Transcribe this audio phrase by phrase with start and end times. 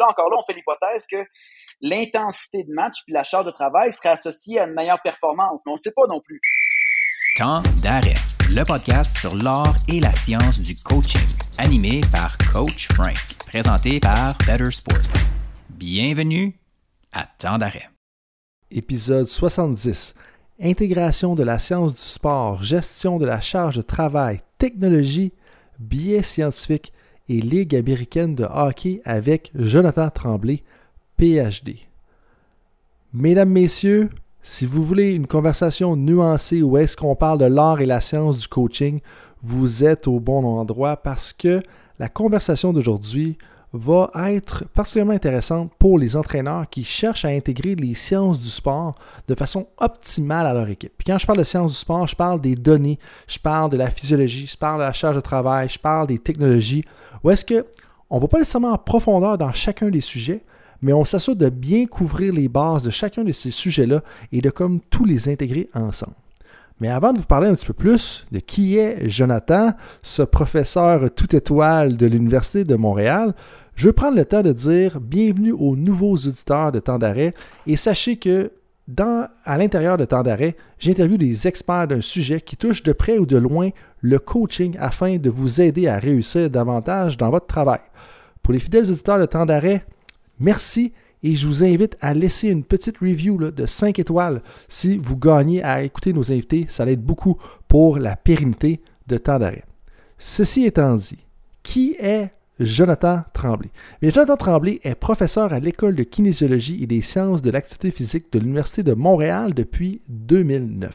[0.00, 1.24] là, encore là, on fait l'hypothèse que
[1.80, 5.72] l'intensité de match puis la charge de travail serait associée à une meilleure performance, mais
[5.72, 6.40] on ne sait pas non plus.
[7.36, 8.14] Temps d'arrêt,
[8.50, 11.20] le podcast sur l'art et la science du coaching,
[11.58, 13.16] animé par Coach Frank,
[13.46, 14.98] présenté par Better Sport.
[15.68, 16.58] Bienvenue
[17.12, 17.88] à Temps d'arrêt.
[18.70, 20.14] Épisode 70.
[20.62, 25.32] Intégration de la science du sport, gestion de la charge de travail, technologie,
[25.78, 26.92] biais scientifiques
[27.30, 30.64] et Ligue américaine de hockey avec Jonathan Tremblay,
[31.16, 31.76] PhD.
[33.12, 34.10] Mesdames, Messieurs,
[34.42, 38.38] si vous voulez une conversation nuancée où est-ce qu'on parle de l'art et la science
[38.38, 38.98] du coaching,
[39.42, 41.62] vous êtes au bon endroit parce que
[42.00, 43.38] la conversation d'aujourd'hui
[43.72, 48.92] va être particulièrement intéressante pour les entraîneurs qui cherchent à intégrer les sciences du sport
[49.28, 50.92] de façon optimale à leur équipe.
[50.98, 53.76] Puis quand je parle de sciences du sport, je parle des données, je parle de
[53.76, 56.82] la physiologie, je parle de la charge de travail, je parle des technologies.
[57.24, 57.66] Ou est-ce que
[58.08, 60.42] on ne va pas nécessairement en profondeur dans chacun des sujets,
[60.82, 64.50] mais on s'assure de bien couvrir les bases de chacun de ces sujets-là et de
[64.50, 66.14] comme tous les intégrer ensemble.
[66.80, 71.14] Mais avant de vous parler un petit peu plus de qui est Jonathan, ce professeur
[71.14, 73.34] tout étoile de l'Université de Montréal,
[73.76, 77.34] je vais prendre le temps de dire bienvenue aux nouveaux auditeurs de Temps d'arrêt
[77.66, 78.50] et sachez que
[78.90, 83.18] dans, à l'intérieur de Temps d'arrêt, j'interviewe des experts d'un sujet qui touche de près
[83.18, 87.80] ou de loin le coaching afin de vous aider à réussir davantage dans votre travail.
[88.42, 89.84] Pour les fidèles auditeurs de Temps d'arrêt,
[90.38, 95.16] merci et je vous invite à laisser une petite review de 5 étoiles si vous
[95.16, 96.66] gagnez à écouter nos invités.
[96.68, 97.36] Ça l'aide beaucoup
[97.68, 99.64] pour la pérennité de temps d'arrêt.
[100.18, 101.18] Ceci étant dit,
[101.62, 102.30] qui est
[102.60, 103.70] Jonathan Tremblay?
[104.02, 108.38] Jonathan Tremblay est professeur à l'École de kinésiologie et des sciences de l'activité physique de
[108.38, 110.90] l'Université de Montréal depuis 2009.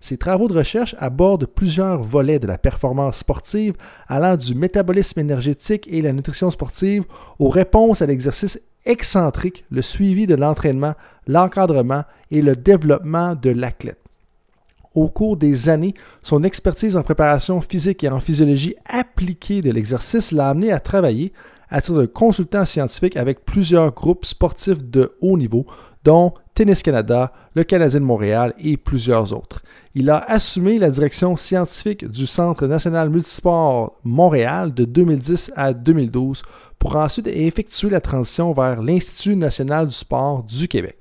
[0.00, 3.74] Ses travaux de recherche abordent plusieurs volets de la performance sportive,
[4.08, 7.04] allant du métabolisme énergétique et la nutrition sportive
[7.38, 10.94] aux réponses à l'exercice excentrique, le suivi de l'entraînement,
[11.26, 14.03] l'encadrement et le développement de l'athlète.
[14.94, 20.30] Au cours des années, son expertise en préparation physique et en physiologie appliquée de l'exercice
[20.30, 21.32] l'a amené à travailler
[21.68, 25.66] à titre de consultant scientifique avec plusieurs groupes sportifs de haut niveau,
[26.04, 29.62] dont Tennis Canada, le Canadien de Montréal et plusieurs autres.
[29.96, 36.42] Il a assumé la direction scientifique du Centre national multisport Montréal de 2010 à 2012
[36.78, 40.96] pour ensuite effectuer la transition vers l'Institut national du sport du Québec.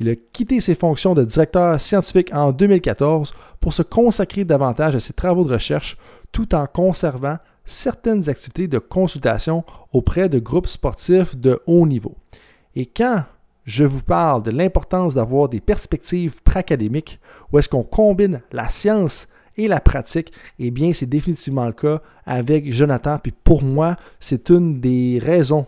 [0.00, 5.00] Il a quitté ses fonctions de directeur scientifique en 2014 pour se consacrer davantage à
[5.00, 5.96] ses travaux de recherche
[6.32, 12.16] tout en conservant certaines activités de consultation auprès de groupes sportifs de haut niveau.
[12.74, 13.24] Et quand
[13.64, 17.20] je vous parle de l'importance d'avoir des perspectives pré-académiques
[17.52, 22.02] où est-ce qu'on combine la science et la pratique, eh bien, c'est définitivement le cas
[22.26, 23.18] avec Jonathan.
[23.18, 25.66] Puis pour moi, c'est une des raisons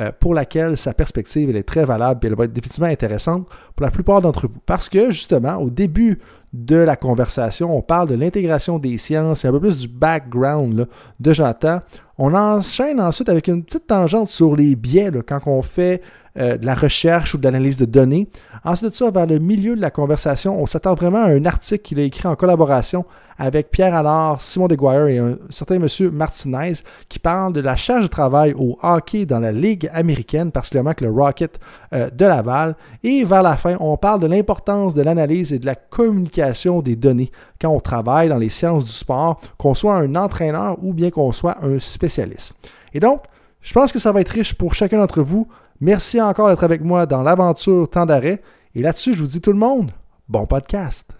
[0.00, 3.46] euh, pour laquelle sa perspective est très valable et elle va être définitivement intéressante
[3.76, 4.60] pour la plupart d'entre vous.
[4.64, 6.18] Parce que justement, au début
[6.52, 10.88] de la conversation, on parle de l'intégration des sciences et un peu plus du background
[11.20, 11.80] de Jonathan.
[12.16, 16.00] On enchaîne ensuite avec une petite tangente sur les biais quand on fait
[16.38, 18.28] euh, de la recherche ou de l'analyse de données.
[18.64, 21.82] Ensuite de ça, vers le milieu de la conversation, on s'attend vraiment à un article
[21.82, 23.04] qu'il a écrit en collaboration
[23.40, 26.74] avec Pierre Allard, Simon Deguire et un certain monsieur Martinez
[27.08, 31.00] qui parle de la charge de travail au hockey dans la Ligue américaine, particulièrement avec
[31.00, 31.58] le Rocket
[31.94, 32.76] euh, de Laval.
[33.02, 36.96] Et vers la fin, on parle de l'importance de l'analyse et de la communication des
[36.96, 41.10] données quand on travaille dans les sciences du sport, qu'on soit un entraîneur ou bien
[41.10, 42.54] qu'on soit un spécialiste.
[42.92, 43.22] Et donc,
[43.62, 45.48] je pense que ça va être riche pour chacun d'entre vous.
[45.82, 48.42] Merci encore d'être avec moi dans l'aventure Temps d'arrêt.
[48.74, 49.90] Et là-dessus, je vous dis tout le monde,
[50.28, 51.10] bon podcast.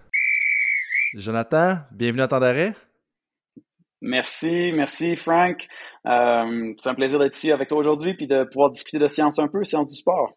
[1.15, 2.75] Jonathan, bienvenue à Temps d'arrêt.
[4.01, 5.67] Merci, merci Frank.
[6.05, 9.39] Euh, c'est un plaisir d'être ici avec toi aujourd'hui puis de pouvoir discuter de science
[9.39, 10.35] un peu, science du sport.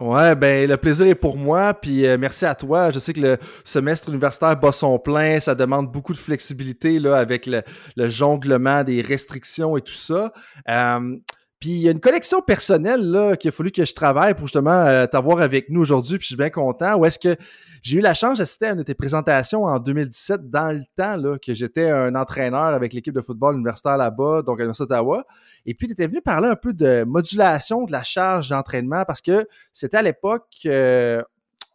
[0.00, 2.90] Ouais, ben le plaisir est pour moi, puis euh, merci à toi.
[2.90, 7.18] Je sais que le semestre universitaire bat son plein, ça demande beaucoup de flexibilité là
[7.18, 7.62] avec le,
[8.08, 10.32] jonglement des restrictions et tout ça.
[10.68, 11.16] Euh,
[11.60, 14.46] puis il y a une collection personnelle là qu'il a fallu que je travaille pour
[14.46, 16.16] justement euh, t'avoir avec nous aujourd'hui.
[16.16, 16.96] Puis je suis bien content.
[16.96, 17.36] Où est-ce que
[17.82, 21.16] j'ai eu la chance d'assister à une de tes présentations en 2017 dans le temps
[21.16, 25.26] là, que j'étais un entraîneur avec l'équipe de football universitaire là-bas, donc à l'Université d'Ottawa.
[25.66, 29.20] Et puis tu étais venu parler un peu de modulation de la charge d'entraînement parce
[29.20, 31.22] que c'était à l'époque euh,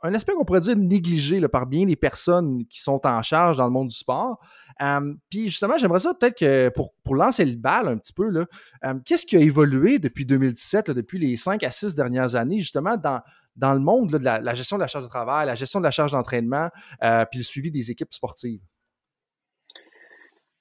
[0.04, 3.66] un aspect qu'on pourrait dire négligé par bien les personnes qui sont en charge dans
[3.66, 4.40] le monde du sport.
[4.82, 8.30] Euh, puis justement, j'aimerais ça peut-être que pour, pour, lancer le bal un petit peu,
[8.36, 12.98] euh, qu'est-ce qui a évolué depuis 2017, depuis les cinq à six dernières années, justement,
[12.98, 13.22] dans,
[13.56, 15.92] dans le monde de la, gestion de la charge de travail, la gestion de la
[15.92, 16.70] charge d'entraînement,
[17.04, 18.62] euh, puis le suivi des équipes sportives?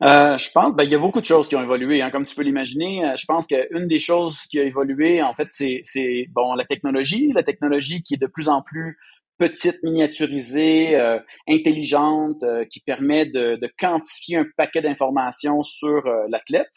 [0.00, 2.34] Je pense, ben, il y a beaucoup de choses qui ont évolué, hein, comme tu
[2.34, 3.14] peux l'imaginer.
[3.16, 7.42] Je pense qu'une des choses qui a évolué, en fait, c'est bon la technologie, la
[7.42, 8.98] technologie qui est de plus en plus
[9.38, 16.72] petite, miniaturisée, euh, intelligente, euh, qui permet de, quantifier un paquet d'informations sur l'athlète.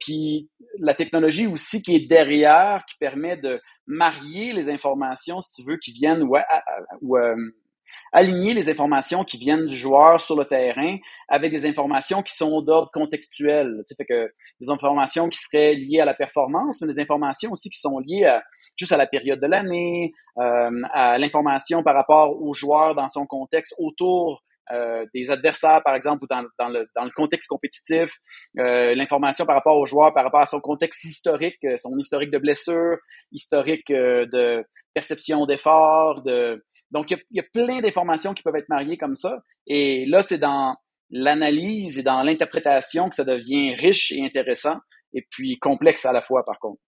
[0.00, 0.48] puis
[0.78, 5.76] la technologie aussi qui est derrière, qui permet de marier les informations, si tu veux,
[5.76, 6.26] qui viennent
[8.12, 10.96] aligner les informations qui viennent du joueur sur le terrain
[11.28, 13.74] avec des informations qui sont d'ordre contextuel.
[13.78, 17.50] Tu sais, fait que des informations qui seraient liées à la performance, mais des informations
[17.52, 18.42] aussi qui sont liées à,
[18.76, 23.26] juste à la période de l'année, euh, à l'information par rapport au joueur dans son
[23.26, 28.18] contexte autour euh, des adversaires, par exemple, ou dans, dans, le, dans le contexte compétitif,
[28.58, 32.30] euh, l'information par rapport au joueur, par rapport à son contexte historique, euh, son historique
[32.30, 32.96] de blessure,
[33.32, 36.62] historique euh, de perception d'effort, de,
[36.92, 39.42] donc, il y a, plein d'informations qui peuvent être mariées comme ça.
[39.66, 40.76] Et là, c'est dans
[41.10, 44.76] l'analyse et dans l'interprétation que ça devient riche et intéressant,
[45.14, 46.80] et puis complexe à la fois, par contre.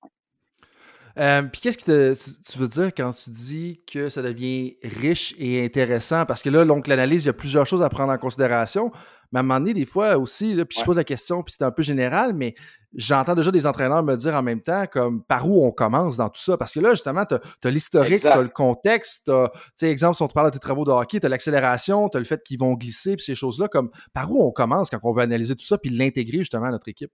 [1.17, 5.65] Euh, puis qu'est-ce que tu veux dire quand tu dis que ça devient riche et
[5.65, 6.27] intéressant?
[6.27, 8.91] Parce que là, donc l'analyse, il y a plusieurs choses à prendre en considération.
[9.33, 11.55] Mais à un moment donné, des fois aussi, là, puis je pose la question, puis
[11.57, 12.55] c'est un peu général, mais
[12.95, 16.29] j'entends déjà des entraîneurs me dire en même temps comme par où on commence dans
[16.29, 16.57] tout ça.
[16.57, 19.33] Parce que là, justement, tu as, l'historique, tu as le contexte, tu
[19.77, 22.17] sais, exemple, si on te parle de tes travaux de hockey, tu as l'accélération, tu
[22.17, 24.99] as le fait qu'ils vont glisser, puis ces choses-là, comme par où on commence quand
[25.03, 27.11] on veut analyser tout ça, puis l'intégrer justement à notre équipe?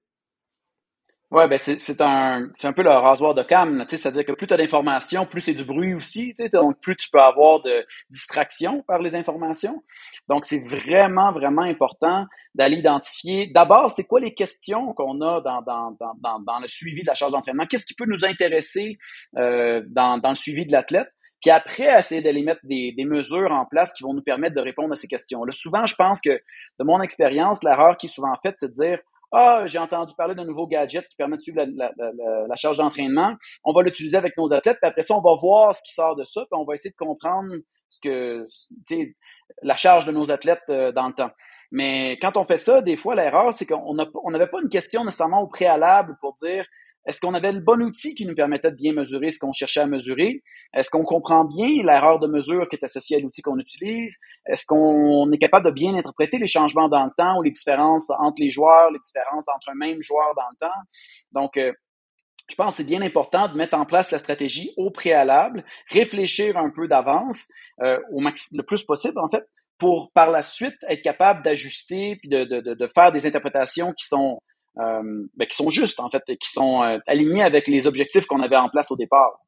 [1.30, 4.56] Ouais, ben c'est, un un peu le rasoir de cam, c'est-à-dire que plus tu as
[4.56, 9.14] d'informations, plus c'est du bruit aussi, donc plus tu peux avoir de distraction par les
[9.14, 9.84] informations.
[10.28, 15.62] Donc c'est vraiment vraiment important d'aller identifier d'abord c'est quoi les questions qu'on a dans,
[15.62, 18.98] dans, dans, dans, le suivi de la charge d'entraînement, qu'est-ce qui peut nous intéresser
[19.38, 21.12] euh, dans, dans le suivi de l'athlète?
[21.40, 24.60] Puis après, essayer d'aller mettre des, des mesures en place qui vont nous permettre de
[24.60, 25.52] répondre à ces questions-là.
[25.52, 28.98] Souvent, je pense que, de mon expérience, l'erreur qui est souvent faite, c'est de dire
[29.32, 33.34] ah, j'ai entendu parler d'un nouveau gadget qui permet de suivre la, charge d'entraînement.
[33.64, 36.16] On va l'utiliser avec nos athlètes, puis après ça, on va voir ce qui sort
[36.16, 37.54] de ça, puis on va essayer de comprendre
[37.88, 38.44] ce que,
[39.62, 41.30] la charge de nos athlètes euh, dans le temps.
[41.72, 45.42] Mais quand on fait ça, des fois, l'erreur, c'est qu'on n'avait pas une question nécessairement
[45.42, 46.64] au préalable pour dire
[47.06, 49.80] est-ce qu'on avait le bon outil qui nous permettait de bien mesurer ce qu'on cherchait
[49.80, 50.42] à mesurer?
[50.74, 54.18] Est-ce qu'on comprend bien l'erreur de mesure qui est associée à l'outil qu'on utilise?
[54.46, 58.10] Est-ce qu'on est capable de bien interpréter les changements dans le temps ou les différences
[58.10, 60.80] entre les joueurs, les différences entre un même joueur dans le temps?
[61.32, 61.72] Donc, euh,
[62.50, 66.58] je pense que c'est bien important de mettre en place la stratégie au préalable, réfléchir
[66.58, 67.48] un peu d'avance,
[67.82, 69.48] euh, au le plus possible en fait,
[69.78, 74.06] pour par la suite être capable d'ajuster puis de, de, de, faire des interprétations qui
[74.06, 74.38] sont
[74.80, 75.02] euh,
[75.36, 78.40] ben, qui sont justes, en fait, et qui sont euh, alignés avec les objectifs qu'on
[78.40, 79.40] avait en place au départ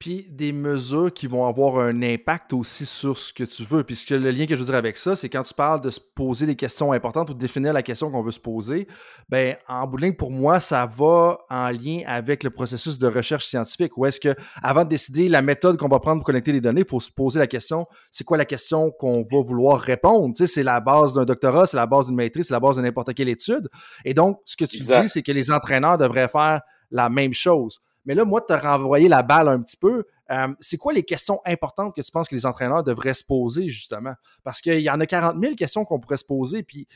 [0.00, 3.84] puis des mesures qui vont avoir un impact aussi sur ce que tu veux.
[3.84, 6.00] Puisque le lien que je veux dire avec ça, c'est quand tu parles de se
[6.00, 8.88] poser des questions importantes ou de définir la question qu'on veut se poser,
[9.28, 13.06] ben en bout de ligne, pour moi, ça va en lien avec le processus de
[13.08, 13.98] recherche scientifique.
[13.98, 16.80] Ou est-ce que, avant de décider la méthode qu'on va prendre pour collecter les données,
[16.80, 20.34] il faut se poser la question, c'est quoi la question qu'on va vouloir répondre?
[20.34, 22.76] Tu sais, c'est la base d'un doctorat, c'est la base d'une maîtrise, c'est la base
[22.76, 23.68] de n'importe quelle étude.
[24.06, 27.82] Et donc, ce que tu dis, c'est que les entraîneurs devraient faire la même chose.
[28.10, 30.02] Mais là, moi, tu as renvoyé la balle un petit peu.
[30.30, 33.68] Euh, c'est quoi les questions importantes que tu penses que les entraîneurs devraient se poser,
[33.68, 34.14] justement?
[34.44, 36.86] Parce qu'il y en a 40 000 questions qu'on pourrait se poser, puis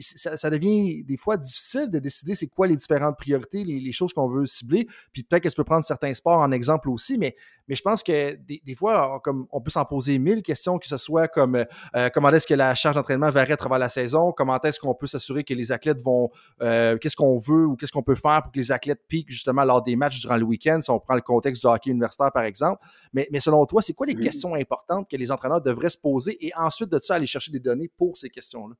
[0.00, 4.12] ça, ça devient des fois difficile de décider c'est quoi les différentes priorités, les, choses
[4.12, 4.88] qu'on veut cibler.
[5.12, 7.36] Puis peut-être que tu peux prendre certains sports en exemple aussi, mais,
[7.68, 11.26] je pense que des, fois, comme on peut s'en poser mille questions, que ce soit
[11.26, 11.64] comme
[11.96, 14.94] euh, comment est-ce que la charge d'entraînement varie à travers la saison, comment est-ce qu'on
[14.94, 16.28] peut s'assurer que les athlètes vont,
[16.60, 19.64] euh, qu'est-ce qu'on veut ou qu'est-ce qu'on peut faire pour que les athlètes piquent justement
[19.64, 22.42] lors des matchs durant le week-end, si on prend le contexte du hockey universitaire par
[22.42, 22.71] exemple.
[23.12, 26.52] Mais, selon toi, c'est quoi les questions importantes que les entraîneurs devraient se poser et
[26.56, 28.74] ensuite de ça aller chercher des données pour ces questions-là?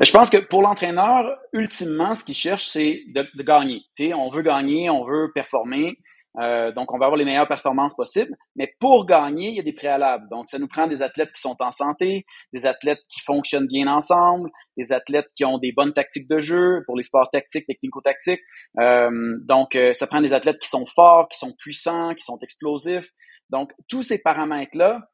[0.00, 3.82] je pense que pour l'entraîneur, ultimement, ce qu'il cherche, c'est de, de, gagner.
[4.14, 5.96] on veut gagner, on veut performer.
[6.40, 8.36] Euh, donc, on va avoir les meilleures performances possibles.
[8.56, 10.28] Mais pour gagner, il y a des préalables.
[10.28, 13.86] Donc, ça nous prend des athlètes qui sont en santé, des athlètes qui fonctionnent bien
[13.86, 18.42] ensemble, des athlètes qui ont des bonnes tactiques de jeu pour les sports tactiques, technico-tactiques.
[18.80, 22.38] Euh, donc, euh, ça prend des athlètes qui sont forts, qui sont puissants, qui sont
[22.42, 23.10] explosifs.
[23.50, 25.08] Donc, tous ces paramètres-là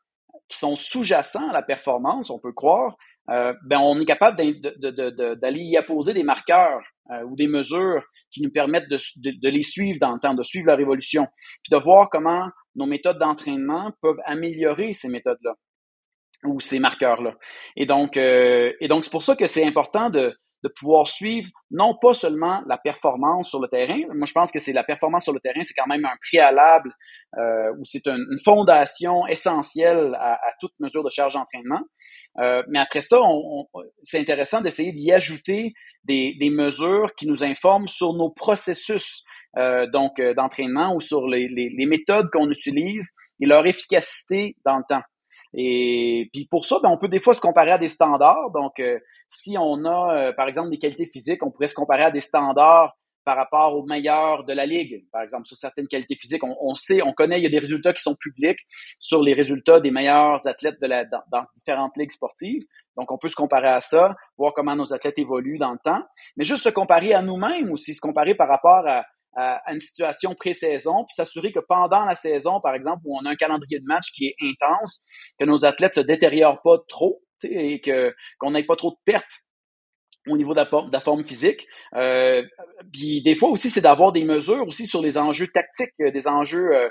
[0.49, 2.97] qui sont sous-jacents à la performance, on peut croire,
[3.31, 8.43] euh, ben on est capable d'aller y apposer des marqueurs euh, ou des mesures qui
[8.43, 11.27] nous permettent de, les suivre dans le temps, de suivre leur évolution,
[11.63, 15.55] puis de voir comment nos méthodes d'entraînement peuvent améliorer ces méthodes-là
[16.45, 17.35] ou ces marqueurs-là.
[17.77, 20.35] Et donc, euh, et donc c'est pour ça que c'est important de,
[20.79, 24.03] pouvoir suivre non pas seulement la performance sur le terrain.
[24.15, 26.93] Moi, je pense que c'est la performance sur le terrain, c'est quand même un préalable
[27.39, 31.81] euh, ou c'est une, fondation essentielle à, toute mesure de charge d'entraînement.
[32.39, 33.67] Euh, mais après ça, on,
[34.03, 35.73] c'est intéressant d'essayer d'y ajouter
[36.05, 39.25] des, des, mesures qui nous informent sur nos processus
[39.57, 43.11] euh, donc euh, d'entraînement ou sur les, les, les méthodes qu'on utilise
[43.41, 45.03] et leur efficacité dans le temps.
[45.55, 48.53] Et puis pour ça, ben, on peut des fois se comparer à des standards.
[48.53, 52.11] Donc, euh, si on a, par exemple, des qualités physiques, on pourrait se comparer à
[52.13, 52.97] des standards
[53.31, 55.07] par rapport aux meilleurs de la ligue.
[55.13, 57.93] Par exemple, sur certaines qualités physiques, on, sait, on connaît, il y a des résultats
[57.93, 58.59] qui sont publics
[58.99, 62.65] sur les résultats des meilleurs athlètes dans, différentes ligues sportives.
[62.97, 66.03] Donc, on peut se comparer à ça, voir comment nos athlètes évoluent dans le temps.
[66.37, 69.05] Mais juste se comparer à nous-mêmes aussi, se comparer par rapport à,
[69.73, 73.37] une situation pré-saison, puis s'assurer que pendant la saison, par exemple, où on a un
[73.37, 75.05] calendrier de match qui est intense,
[75.39, 79.45] que nos athlètes se détériorent pas trop et qu'on n'ait pas trop de pertes
[80.31, 80.61] au niveau de
[80.93, 81.67] la, forme physique.
[81.95, 82.43] Euh,
[82.93, 86.75] puis des fois aussi, c'est d'avoir des mesures aussi sur les enjeux tactiques, des enjeux
[86.75, 86.89] euh,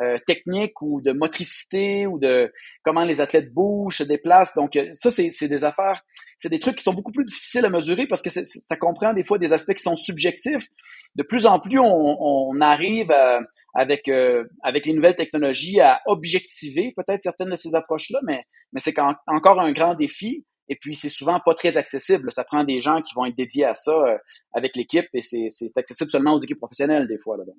[0.00, 4.54] euh, techniques ou de motricité ou de comment les athlètes bougent, se déplacent.
[4.54, 6.02] Donc ça, c'est des affaires,
[6.36, 9.24] c'est des trucs qui sont beaucoup plus difficiles à mesurer parce que ça comprend des
[9.24, 10.68] fois des aspects qui sont subjectifs,
[11.14, 13.40] de plus en plus, on, arrive euh,
[13.74, 18.80] avec euh, avec les nouvelles technologies à objectiver peut-être certaines de ces approches-là, mais mais
[18.80, 18.94] c'est
[19.26, 20.44] encore un grand défi.
[20.68, 22.30] Et puis, c'est souvent pas très accessible.
[22.32, 24.18] Ça prend des gens qui vont être dédiés à ça euh,
[24.54, 27.36] avec l'équipe et c'est accessible seulement aux équipes professionnelles des fois.
[27.36, 27.56] Là, donc.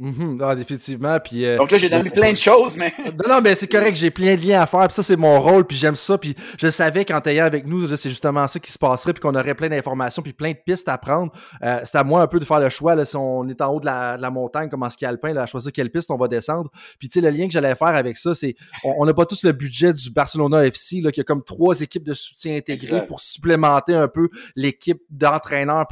[0.00, 0.42] Mm-hmm.
[0.42, 1.18] ah, définitivement.
[1.20, 2.92] Puis, euh, donc là, j'ai donné plein de choses, mais...
[2.98, 4.86] non, non, mais c'est correct, j'ai plein de liens à faire.
[4.86, 6.18] Puis ça, c'est mon rôle, puis j'aime ça.
[6.18, 9.34] Puis je savais qu'en t'ayant avec nous, c'est justement ça qui se passerait, puis qu'on
[9.34, 11.32] aurait plein d'informations, puis plein de pistes à prendre.
[11.62, 12.94] Euh, c'est à moi un peu de faire le choix.
[12.94, 15.32] Là, si on est en haut de la, de la montagne, comme en ski alpin,
[15.32, 16.70] là, à choisir quelle piste on va descendre.
[16.98, 18.54] Puis tu sais, le lien que j'allais faire avec ça, c'est
[18.84, 22.04] on n'a pas tous le budget du Barcelona FC, là, qui a comme trois équipes
[22.04, 25.86] de soutien intégrées pour supplémenter un peu l'équipe d'entraîneurs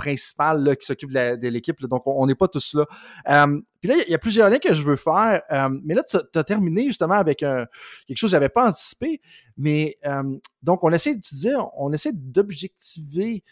[0.75, 1.81] qui s'occupe de l'équipe.
[1.87, 2.87] Donc, on n'est pas tous là.
[3.28, 5.43] Euh, puis là, il y a plusieurs liens que je veux faire.
[5.52, 9.21] Euh, mais là, tu as terminé justement avec quelque chose que j'avais pas anticipé.
[9.57, 13.45] Mais euh, donc, on essaie, tu disais, on essaie d'objectiver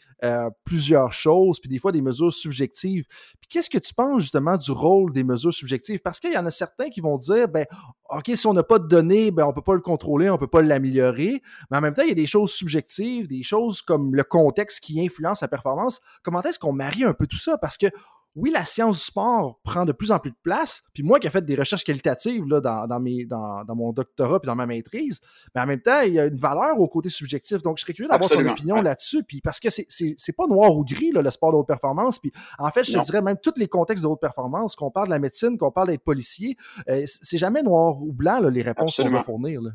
[0.64, 3.04] plusieurs choses, puis des fois des mesures subjectives.
[3.40, 6.00] Puis qu'est-ce que tu penses justement du rôle des mesures subjectives?
[6.00, 7.66] Parce qu'il y en a certains qui vont dire, ben,
[8.08, 10.46] OK, si on n'a pas de données, ben, on peut pas le contrôler, on peut
[10.46, 11.42] pas l'améliorer.
[11.70, 14.80] Mais en même temps, il y a des choses subjectives, des choses comme le contexte
[14.80, 16.00] qui influence la performance.
[16.22, 17.58] Comment est-ce qu'on marie un peu tout ça?
[17.58, 17.88] Parce que
[18.36, 20.82] oui, la science du sport prend de plus en plus de place.
[20.92, 23.92] Puis moi qui ai fait des recherches qualitatives là, dans, dans, mes, dans, dans mon
[23.92, 25.20] doctorat puis dans ma maîtrise,
[25.54, 27.62] mais en même temps, il y a une valeur au côté subjectif.
[27.62, 29.22] Donc, je serais curieux d'avoir ton opinion là-dessus.
[29.22, 32.18] Puis parce que c'est pas noir ou gris, là, le sport de haute performance.
[32.18, 35.06] Puis en fait, je te dirais même tous les contextes de haute performance, qu'on parle
[35.06, 36.56] de la médecine, qu'on parle d'être policier,
[36.88, 39.60] euh, c'est jamais noir ou blanc là, les réponses qu'on va fournir.
[39.60, 39.70] Là.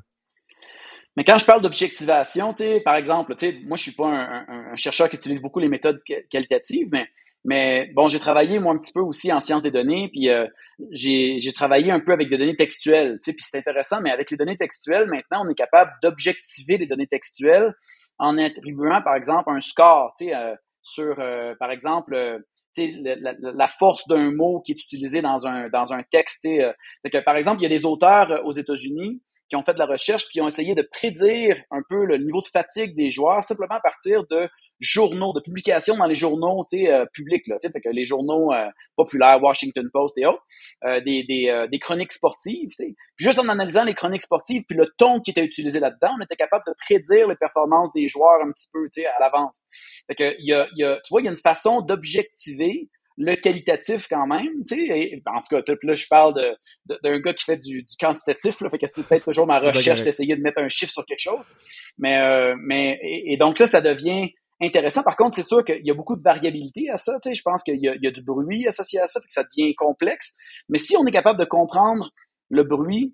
[1.15, 3.35] Mais quand je parle d'objectivation, par exemple,
[3.65, 7.07] moi je suis pas un, un, chercheur qui utilise beaucoup les méthodes qualitatives, mais
[7.45, 10.45] mais bon, j'ai travaillé moi un petit peu aussi en sciences des données, puis euh,
[10.91, 14.29] j'ai travaillé un peu avec des données textuelles, tu sais, puis c'est intéressant, mais avec
[14.29, 17.73] les données textuelles, maintenant, on est capable d'objectiver les données textuelles
[18.17, 22.43] en attribuant, par exemple, un score, tu sais, euh, sur, euh, par exemple,
[22.75, 26.43] tu sais, la, force d'un mot qui est utilisé dans un, dans un texte.
[26.43, 29.85] Que, par exemple, il y a des auteurs aux États-Unis qui ont fait de la
[29.85, 33.43] recherche puis qui ont essayé de prédire un peu le niveau de fatigue des joueurs
[33.43, 34.47] simplement à partir de
[34.79, 39.41] journaux, de publications dans les journaux euh, publics, là, fait que les journaux euh, populaires,
[39.41, 40.43] Washington Post et autres,
[40.85, 42.69] euh, des, des, euh, des, chroniques sportives.
[43.17, 46.35] Juste en analysant les chroniques sportives puis le ton qui était utilisé là-dedans, on était
[46.35, 49.67] capable de prédire les performances des joueurs un petit peu à l'avance.
[50.07, 52.89] Fait que, y a, y a, tu vois, il y a une façon d'objectiver
[53.19, 55.21] le qualitatif quand même, tu sais.
[55.27, 58.69] En tout cas, là, je parle de, d'un gars qui fait du, du quantitatif, là,
[58.69, 61.51] fait que c'est peut-être toujours ma recherche d'essayer de mettre un chiffre sur quelque chose.
[61.97, 64.29] Mais, euh, mais et, donc là, ça devient
[64.61, 65.03] intéressant.
[65.03, 67.19] Par contre, c'est sûr qu'il y a beaucoup de variabilité à ça.
[67.21, 69.33] Tu sais, je pense qu'il y, y, a du bruit associé à ça, fait que
[69.33, 70.37] ça devient complexe.
[70.69, 72.09] Mais si on est capable de comprendre
[72.49, 73.13] le bruit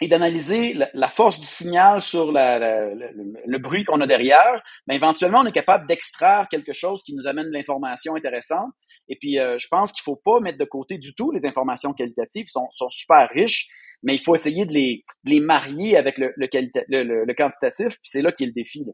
[0.00, 5.46] et d'analyser la, force du signal sur le, bruit qu'on a derrière, ben éventuellement, on
[5.46, 8.72] est capable d'extraire quelque chose qui nous amène de l'information intéressante.
[9.08, 11.92] Et puis, euh, je pense qu'il faut pas mettre de côté du tout les informations
[11.92, 13.68] qualitatives, sont, sont super riches,
[14.02, 18.32] mais il faut essayer de les, les marier avec le, le, quantitatif, puis c'est là
[18.32, 18.84] qui est le défi.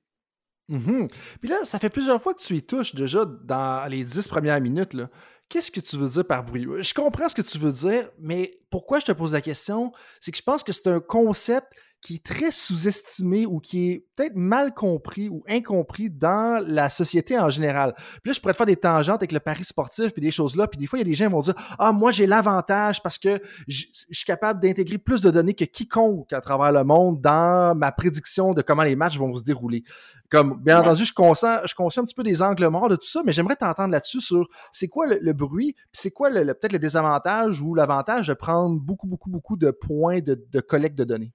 [0.70, 1.08] Mm-hmm.
[1.40, 4.60] Puis là, ça fait plusieurs fois que tu y touches déjà dans les dix premières
[4.60, 4.92] minutes.
[4.92, 5.08] Là.
[5.50, 6.64] Qu'est-ce que tu veux dire par bruit?
[6.80, 9.92] Je comprends ce que tu veux dire, mais pourquoi je te pose la question?
[10.20, 14.06] C'est que je pense que c'est un concept qui est très sous-estimé ou qui est
[14.16, 17.94] peut-être mal compris ou incompris dans la société en général.
[17.94, 20.56] Puis là, je pourrais te faire des tangentes avec le pari sportif puis des choses
[20.56, 20.66] là.
[20.66, 23.02] Puis des fois, il y a des gens qui vont dire Ah, moi, j'ai l'avantage
[23.02, 27.20] parce que je suis capable d'intégrer plus de données que quiconque à travers le monde
[27.20, 29.84] dans ma prédiction de comment les matchs vont se dérouler.
[30.30, 33.06] Comme, bien entendu, je consens, je conscient un petit peu des angles morts de tout
[33.06, 36.72] ça, mais j'aimerais t'entendre là-dessus sur c'est quoi le, bruit, puis c'est quoi le, peut-être
[36.72, 41.04] le désavantage ou l'avantage de prendre beaucoup, beaucoup, beaucoup de points de, de collecte de
[41.04, 41.32] données.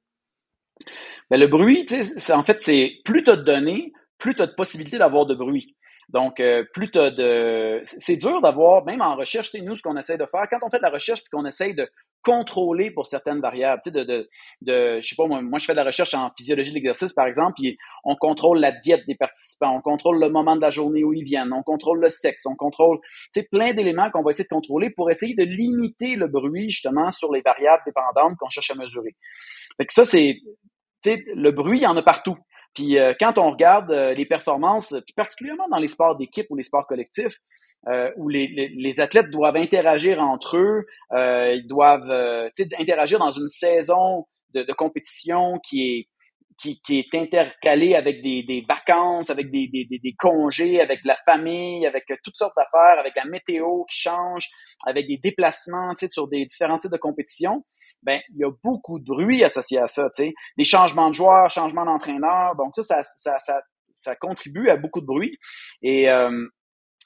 [1.31, 1.87] Mais le bruit,
[2.29, 5.35] en fait, c'est plus tu as de données, plus tu as de possibilités d'avoir de
[5.35, 5.75] bruit.
[6.09, 7.79] Donc, euh, plus tu de...
[7.83, 10.77] C'est dur d'avoir, même en recherche, nous, ce qu'on essaie de faire, quand on fait
[10.77, 11.89] de la recherche puis qu'on essaye de
[12.21, 14.29] contrôler pour certaines variables, tu sais, de, de,
[14.61, 17.13] de, je sais pas, moi, moi, je fais de la recherche en physiologie de l'exercice,
[17.13, 20.71] par exemple, puis on contrôle la diète des participants, on contrôle le moment de la
[20.71, 22.99] journée où ils viennent, on contrôle le sexe, on contrôle,
[23.33, 26.69] tu sais, plein d'éléments qu'on va essayer de contrôler pour essayer de limiter le bruit,
[26.69, 29.15] justement, sur les variables dépendantes qu'on cherche à mesurer.
[29.77, 30.37] Fait que ça, c'est,
[31.05, 32.37] le bruit, il y en a partout.
[32.75, 36.55] Puis euh, quand on regarde euh, les performances, puis particulièrement dans les sports d'équipe ou
[36.55, 37.39] les sports collectifs,
[37.87, 42.11] euh, où les, athlètes doivent interagir entre eux, ils doivent
[42.79, 46.07] interagir dans une saison de, de compétition qui est
[46.57, 51.17] qui, qui, est intercalée avec des, des vacances, avec des, des, des, congés, avec la
[51.25, 54.47] famille, avec toutes sortes d'affaires, avec la météo qui change,
[54.85, 57.63] avec des déplacements sur des différents sites de compétition
[58.05, 61.13] ben il y a beaucoup de bruit associé à ça, tu sais, des changements de
[61.13, 65.37] joueurs, changements d'entraîneur, donc ça ça, ça, ça, ça, contribue à beaucoup de bruit.
[65.81, 66.47] Et euh,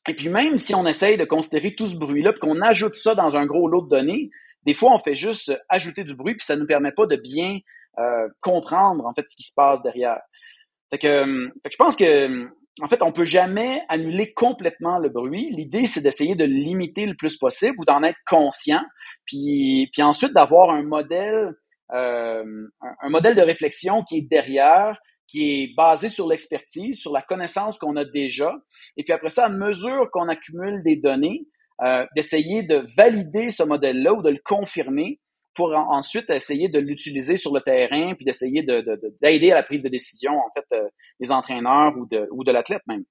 [0.08, 3.16] et puis même si on essaye de considérer tout ce bruit-là, puis qu'on ajoute ça
[3.16, 4.30] dans un gros lot de données,
[4.66, 7.16] des fois on fait juste ajouter du bruit, puis ça ne nous permet pas de
[7.16, 7.60] bien euh,
[8.40, 10.22] comprendre en fait ce qui se passe derrière.
[10.90, 12.50] Fait que, euh, je pense que
[12.82, 15.50] en fait, on peut jamais annuler complètement le bruit.
[15.52, 18.82] L'idée, c'est d'essayer de limiter le plus possible ou d'en être conscient,
[19.26, 21.54] puis, puis ensuite d'avoir un modèle,
[21.94, 22.44] euh,
[23.02, 27.78] un, modèle de réflexion qui est derrière, qui est basé sur l'expertise, sur la connaissance
[27.78, 28.56] qu'on a déjà,
[28.96, 31.48] et puis après ça, à mesure qu'on accumule des données,
[31.84, 35.20] euh, d'essayer de valider ce modèle-là ou de le confirmer
[35.60, 39.84] pour ensuite essayer de l'utiliser sur le terrain puis d'essayer d'aider de, à la prise
[39.84, 40.88] de décision en fait euh,
[41.20, 43.04] des entraîneurs ou de, ou de l'athlète même.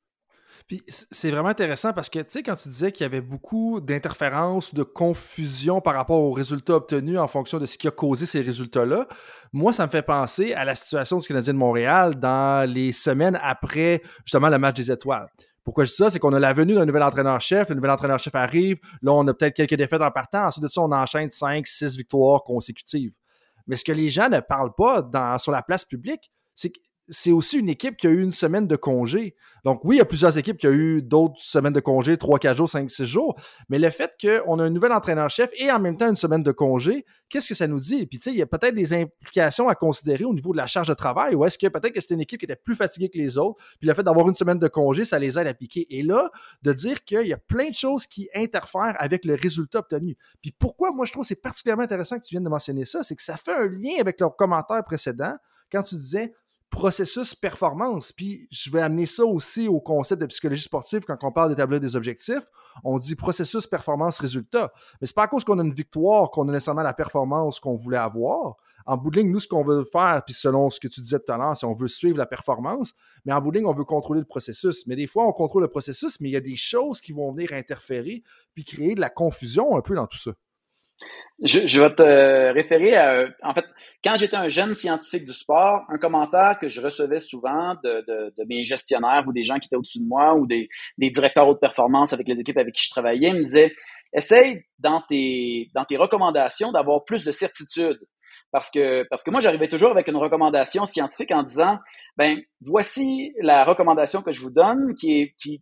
[0.67, 3.83] Puis c'est vraiment intéressant parce que, tu sais, quand tu disais qu'il y avait beaucoup
[3.83, 8.25] d'interférences, de confusion par rapport aux résultats obtenus en fonction de ce qui a causé
[8.25, 9.09] ces résultats-là,
[9.53, 13.39] moi, ça me fait penser à la situation du Canadien de Montréal dans les semaines
[13.43, 15.27] après, justement, le match des étoiles.
[15.69, 16.09] Pourquoi je dis ça?
[16.09, 19.35] C'est qu'on a la venue d'un nouvel entraîneur-chef, le nouvel entraîneur-chef arrive, là, on a
[19.35, 23.13] peut-être quelques défaites en partant, ensuite de ça, on enchaîne 5, 6 victoires consécutives.
[23.67, 25.07] Mais ce que les gens ne parlent pas
[25.39, 28.67] sur la place publique, c'est que c'est aussi une équipe qui a eu une semaine
[28.67, 29.35] de congé.
[29.65, 32.39] Donc oui, il y a plusieurs équipes qui ont eu d'autres semaines de congé, 3,
[32.39, 33.39] 4 jours, 5, 6 jours.
[33.69, 36.53] Mais le fait qu'on a un nouvel entraîneur-chef et en même temps une semaine de
[36.53, 38.07] congé, qu'est-ce que ça nous dit?
[38.07, 40.67] Puis tu sais, il y a peut-être des implications à considérer au niveau de la
[40.67, 41.35] charge de travail.
[41.35, 43.57] Ou est-ce que peut-être que c'était une équipe qui était plus fatiguée que les autres,
[43.79, 45.87] puis le fait d'avoir une semaine de congé, ça les aide à piquer.
[45.91, 46.31] Et là,
[46.63, 50.17] de dire qu'il y a plein de choses qui interfèrent avec le résultat obtenu.
[50.43, 53.17] Puis pourquoi moi je trouve c'est particulièrement intéressant que tu viennes de mentionner ça, c'est
[53.17, 55.37] que ça fait un lien avec leur commentaire précédent
[55.71, 56.33] quand tu disais
[56.71, 58.13] processus performance.
[58.13, 61.81] Puis je vais amener ça aussi au concept de psychologie sportive quand on parle d'établir
[61.81, 62.45] des objectifs.
[62.85, 64.73] On dit processus performance résultat.
[65.01, 67.77] Mais c'est pas à cause qu'on a une victoire qu'on a nécessairement la performance qu'on
[67.77, 68.57] voulait avoir.
[68.87, 71.37] En bout nous, ce qu'on veut faire, puis selon ce que tu disais tout à
[71.37, 72.95] l'heure, c'est on veut suivre la performance,
[73.27, 74.87] mais en bout de ligne, on veut contrôler le processus.
[74.87, 77.31] Mais des fois, on contrôle le processus, mais il y a des choses qui vont
[77.33, 78.23] venir interférer
[78.55, 80.31] puis créer de la confusion un peu dans tout ça.
[81.45, 83.65] Je, vais te référer à, en fait,
[84.05, 88.65] quand j'étais un jeune scientifique du sport, un commentaire que je recevais souvent de, mes
[88.65, 92.13] gestionnaires ou des gens qui étaient au-dessus de moi ou des, des directeurs haute performance
[92.13, 93.75] avec les équipes avec qui je travaillais me disait,
[94.13, 98.01] essaye dans tes, dans tes recommandations d'avoir plus de certitude.
[98.51, 101.79] Parce que, parce que moi, j'arrivais toujours avec une recommandation scientifique en disant,
[102.17, 105.61] ben, voici la recommandation que je vous donne qui est, qui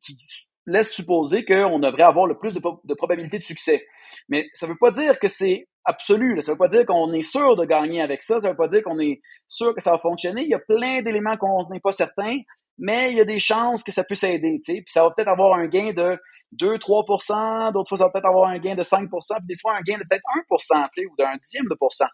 [0.67, 3.87] laisse supposer qu'on devrait avoir le plus de, probabilité de succès.
[4.29, 6.41] Mais ça ne veut pas dire que c'est absolu.
[6.43, 8.41] Ça ne veut pas dire qu'on est sûr de gagner avec ça.
[8.41, 10.43] Ça ne veut pas dire qu'on est sûr que ça va fonctionner.
[10.43, 12.39] Il y a plein d'éléments qu'on n'est pas certain,
[12.79, 14.61] mais il y a des chances que ça puisse aider.
[14.65, 16.19] Puis ça va peut-être avoir un gain de
[16.61, 19.83] 2-3% d'autres fois, ça va peut-être avoir un gain de 5% puis des fois un
[19.83, 22.09] gain de peut-être 1% ou d'un dixième de pourcent.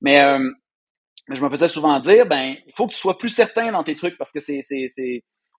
[0.00, 0.50] Mais euh,
[1.28, 3.96] je me faisais souvent dire, ben, il faut que tu sois plus certain dans tes
[3.96, 4.60] trucs parce que c'est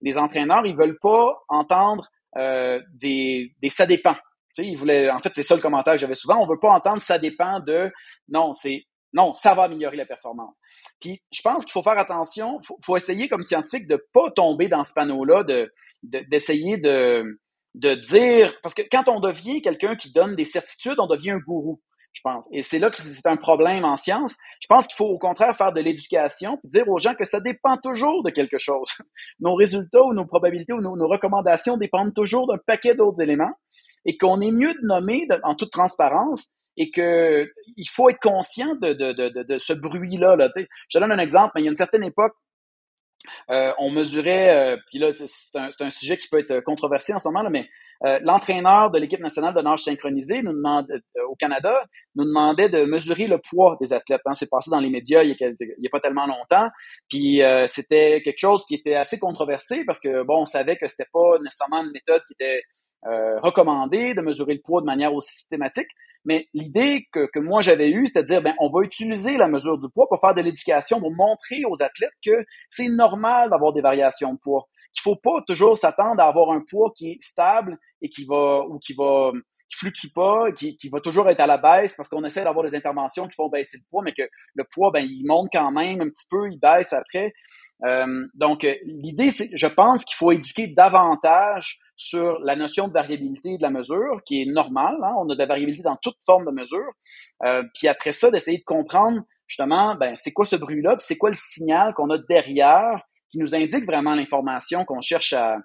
[0.02, 4.16] les entraîneurs, ils veulent pas entendre euh, des, des ça dépend.
[4.56, 6.42] Tu sais, il voulait, en fait, c'est ça le commentaire que j'avais souvent.
[6.42, 7.92] On veut pas entendre ça dépend de
[8.30, 10.60] non, c'est non, ça va améliorer la performance.
[11.00, 14.68] Puis je pense qu'il faut faire attention, faut, faut essayer comme scientifique de pas tomber
[14.68, 17.40] dans ce panneau-là, de d'essayer de,
[17.74, 21.40] de, dire parce que quand on devient quelqu'un qui donne des certitudes, on devient un
[21.40, 21.82] gourou.
[22.16, 22.48] Je pense.
[22.52, 24.38] Et c'est là que c'est un problème en science.
[24.62, 27.78] Je pense qu'il faut au contraire faire de l'éducation, dire aux gens que ça dépend
[27.78, 28.88] toujours de quelque chose.
[29.40, 33.52] nos résultats ou nos probabilités ou nos, recommandations dépendent toujours d'un paquet d'autres éléments
[34.06, 38.76] et qu'on est mieux de nommer en toute transparence et que il faut être conscient
[38.76, 40.36] de, de, de, ce bruit-là.
[40.38, 40.50] Là.
[40.90, 42.34] Je donne un exemple, mais il y a une certaine époque,
[43.50, 47.28] euh, on mesurait, euh, puis là, c'est un, sujet qui peut être controversé en ce
[47.28, 47.68] moment, mais
[48.06, 50.88] euh, l'entraîneur de l'équipe nationale de nage synchronisé nous demande,
[51.30, 51.84] au Canada
[52.16, 54.22] nous demandait de mesurer le poids des athlètes.
[54.26, 54.34] Hein.
[54.36, 56.70] C'est passé dans les médias il n'y a, pas tellement longtemps.
[57.10, 61.08] Puis c'était quelque chose qui était assez controversé parce que bon, on savait que c'était
[61.12, 62.62] pas nécessairement une méthode qui était
[63.42, 65.88] recommandée de mesurer le poids de manière aussi systématique.
[66.26, 69.48] Mais l'idée que, que moi j'avais eue, c'était de dire, ben, on va utiliser la
[69.48, 73.74] mesure du poids pour faire de l'éducation, pour montrer aux athlètes que c'est normal d'avoir
[73.74, 74.68] des variations de poids.
[74.94, 78.62] Qu'il faut pas toujours s'attendre à avoir un poids qui est stable et qui va,
[78.68, 79.32] ou qui va,
[79.70, 82.66] qui fluctue pas, qui, qui va toujours être à la baisse parce qu'on essaie d'avoir
[82.66, 84.24] des interventions qui font baisser le poids, mais que
[84.56, 87.34] le poids, ben, il monte quand même un petit peu, il baisse après.
[87.86, 93.58] Euh, donc, l'idée, c'est, je pense qu'il faut éduquer davantage sur la notion de variabilité
[93.58, 94.98] de la mesure, qui est normale.
[95.04, 95.14] Hein?
[95.18, 96.92] On a de la variabilité dans toute forme de mesure.
[97.46, 101.30] Euh, puis après ça, d'essayer de comprendre justement, ben, c'est quoi ce bruit-là, c'est quoi
[101.30, 105.58] le signal qu'on a derrière qui nous indique vraiment l'information qu'on cherche à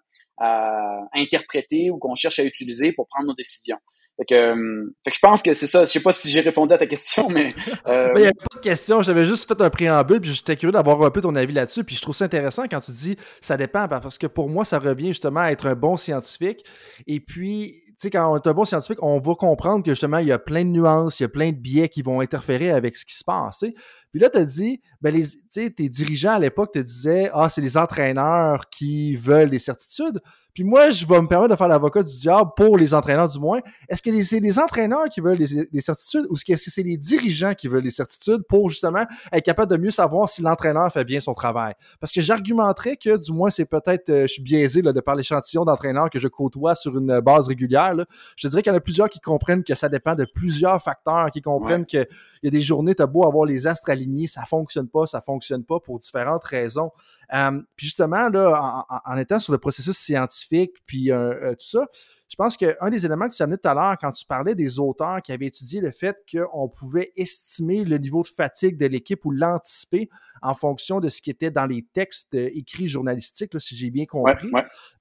[1.12, 3.78] interpréter ou qu'on cherche à utiliser pour prendre nos décisions.
[4.20, 5.84] Fait que, euh, fait que je pense que c'est ça.
[5.84, 7.54] Je sais pas si j'ai répondu à ta question, mais.
[7.86, 8.10] Euh...
[8.16, 9.00] il n'y a pas de question.
[9.02, 11.82] J'avais juste fait un préambule, puis j'étais curieux d'avoir un peu ton avis là-dessus.
[11.82, 14.78] Puis je trouve ça intéressant quand tu dis ça dépend, parce que pour moi, ça
[14.78, 16.64] revient justement à être un bon scientifique.
[17.06, 20.18] Et puis, tu sais, quand on est un bon scientifique, on va comprendre que justement,
[20.18, 22.70] il y a plein de nuances, il y a plein de biais qui vont interférer
[22.70, 23.60] avec ce qui se passe.
[23.60, 27.60] Puis là, tu as dit, ben les, tes dirigeants à l'époque te disaient Ah, c'est
[27.60, 30.20] les entraîneurs qui veulent des certitudes.
[30.54, 33.38] Puis moi, je vais me permettre de faire l'avocat du diable pour les entraîneurs du
[33.38, 33.60] moins.
[33.88, 37.54] Est-ce que c'est les entraîneurs qui veulent des, certitudes ou est-ce que c'est les dirigeants
[37.54, 41.20] qui veulent des certitudes pour justement être capable de mieux savoir si l'entraîneur fait bien
[41.20, 41.74] son travail?
[42.00, 45.14] Parce que j'argumenterais que du moins c'est peut-être, euh, je suis biaisé là, de par
[45.14, 47.94] l'échantillon d'entraîneurs que je côtoie sur une base régulière.
[47.94, 48.04] Là.
[48.36, 51.30] Je dirais qu'il y en a plusieurs qui comprennent que ça dépend de plusieurs facteurs,
[51.30, 52.06] qui comprennent qu'il
[52.42, 55.20] y a des journées, tu as beau avoir les astres alignés, ça fonctionne pas, ça
[55.20, 56.90] fonctionne pas pour différentes raisons.
[57.32, 61.86] Euh, puis justement, là, en, étant sur le processus scientifique, puis euh, euh, tout ça,
[62.30, 64.54] je pense qu'un des éléments que tu as amené tout à l'heure quand tu parlais
[64.54, 68.86] des auteurs qui avaient étudié le fait qu'on pouvait estimer le niveau de fatigue de
[68.86, 70.08] l'équipe ou l'anticiper
[70.40, 74.48] en fonction de ce qui était dans les textes écrits journalistiques, si j'ai bien compris,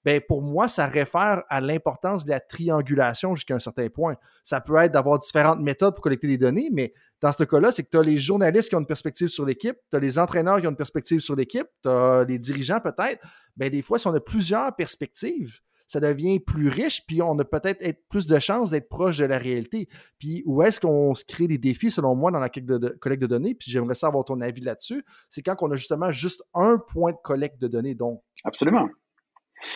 [0.03, 4.15] Ben, pour moi, ça réfère à l'importance de la triangulation jusqu'à un certain point.
[4.43, 7.83] Ça peut être d'avoir différentes méthodes pour collecter des données, mais dans ce cas-là, c'est
[7.83, 10.59] que tu as les journalistes qui ont une perspective sur l'équipe, tu as les entraîneurs
[10.59, 13.21] qui ont une perspective sur l'équipe, tu as les dirigeants peut-être.
[13.55, 17.43] Ben, des fois, si on a plusieurs perspectives, ça devient plus riche, puis on a
[17.43, 19.89] peut-être plus de chances d'être proche de la réalité.
[20.19, 23.55] Puis où est-ce qu'on se crée des défis, selon moi, dans la collecte de données,
[23.55, 27.17] puis j'aimerais savoir ton avis là-dessus, c'est quand on a justement juste un point de
[27.23, 27.95] collecte de données.
[27.95, 28.87] Donc, Absolument.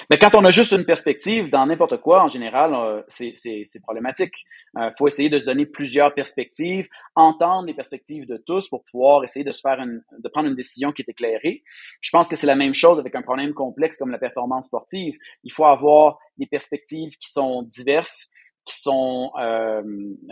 [0.09, 4.45] Mais quand on a juste une perspective dans n'importe quoi, en général, euh, c'est problématique.
[4.75, 8.83] Il euh, faut essayer de se donner plusieurs perspectives, entendre les perspectives de tous pour
[8.83, 11.63] pouvoir essayer de se faire une, de prendre une décision qui est éclairée.
[12.01, 15.15] Je pense que c'est la même chose avec un problème complexe comme la performance sportive.
[15.43, 18.29] Il faut avoir des perspectives qui sont diverses,
[18.65, 19.81] qui sont euh,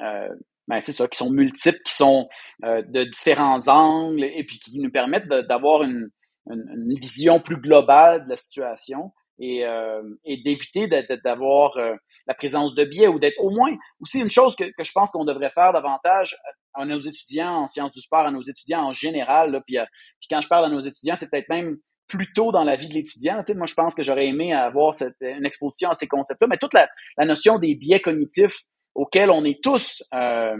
[0.01, 0.29] euh
[0.67, 2.29] ben c'est ça, qui sont multiples, qui sont
[2.61, 6.09] de différents angles et puis qui nous permettent d'avoir une,
[6.49, 9.11] une, une, vision plus globale de la situation
[9.41, 11.95] et, euh, et d'éviter d'avoir euh,
[12.27, 15.09] la présence de biais ou d'être au moins aussi une chose que, que je pense
[15.09, 16.37] qu'on devrait faire davantage
[16.75, 19.51] à nos étudiants en sciences du sport, à nos étudiants en général.
[19.51, 19.85] Là, puis, euh,
[20.19, 21.77] puis quand je parle à nos étudiants, c'est peut-être même
[22.07, 23.37] plus tôt dans la vie de l'étudiant.
[23.39, 26.47] Tu sais, moi, je pense que j'aurais aimé avoir cette, une exposition à ces concepts-là,
[26.47, 28.61] mais toute la, la, notion des biais cognitifs
[28.93, 30.57] auxquels on est tous euh,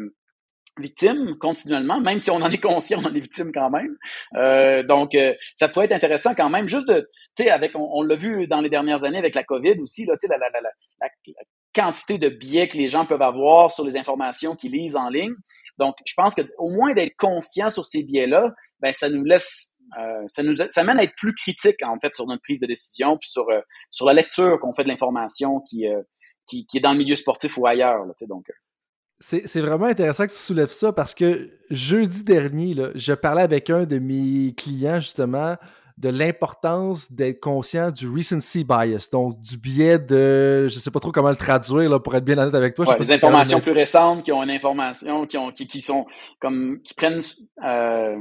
[0.79, 3.95] victime continuellement, même si on en est conscient, on en est victime quand même.
[4.35, 8.01] Euh, donc, euh, ça pourrait être intéressant quand même, juste de, tu sais, avec, on,
[8.03, 10.61] l'a vu dans les dernières années avec la COVID aussi, là, tu sais, la, la,
[10.61, 10.69] la,
[11.01, 11.09] la,
[11.73, 15.33] quantité de biais que les gens peuvent avoir sur les informations qu'ils lisent en ligne.
[15.77, 19.77] Donc, je pense que au moins d'être conscient sur ces biais-là, ben ça nous laisse,
[19.97, 22.65] euh, ça nous, ça mène à être plus critique en fait sur notre prise de
[22.65, 25.85] décision, puis sur euh, sur la lecture qu'on fait de l'information qui,
[26.45, 28.05] qui, qui est dans le milieu sportif ou ailleurs.
[28.05, 28.47] Là, donc.
[29.23, 33.69] C'est vraiment intéressant que tu soulèves ça parce que jeudi dernier, là, je parlais avec
[33.69, 35.57] un de mes clients justement
[35.97, 41.11] de l'importance d'être conscient du recency bias, donc du biais de, je sais pas trop
[41.11, 42.87] comment le traduire là, pour être bien honnête avec toi.
[42.87, 46.05] Ouais, les informations plus récentes qui ont une information, qui ont, qui, qui sont
[46.39, 47.19] comme, qui prennent
[47.65, 48.15] euh,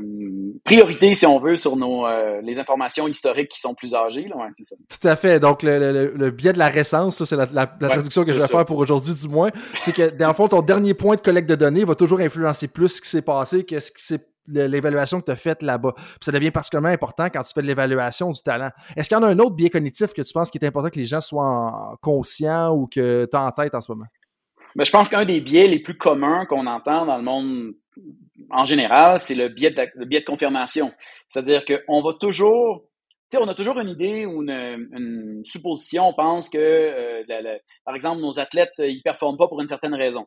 [0.64, 4.26] priorité si on veut sur nos euh, les informations historiques qui sont plus âgées.
[4.28, 4.76] Là, ouais, c'est ça.
[4.88, 5.40] Tout à fait.
[5.40, 8.38] Donc le, le, le biais de la récence, c'est la, la, la traduction que je
[8.38, 9.50] vais faire pour aujourd'hui du moins,
[9.82, 12.68] c'est que dans le fond ton dernier point de collecte de données va toujours influencer
[12.68, 15.94] plus ce qui s'est passé que ce qui s'est l'évaluation que tu as faite là-bas.
[16.20, 18.70] ça devient particulièrement important quand tu fais de l'évaluation du talent.
[18.96, 20.90] Est-ce qu'il y en a un autre biais cognitif que tu penses qu'il est important
[20.90, 24.06] que les gens soient conscients ou que tu as en tête en ce moment?
[24.76, 27.72] Mais je pense qu'un des biais les plus communs qu'on entend dans le monde
[28.50, 30.92] en général, c'est le biais de, le biais de confirmation.
[31.28, 32.84] C'est-à-dire qu'on va toujours
[33.30, 36.08] tu sais, on a toujours une idée ou une, une supposition.
[36.08, 40.26] On pense que, euh, par exemple, nos athlètes, ils performent pas pour une certaine raison.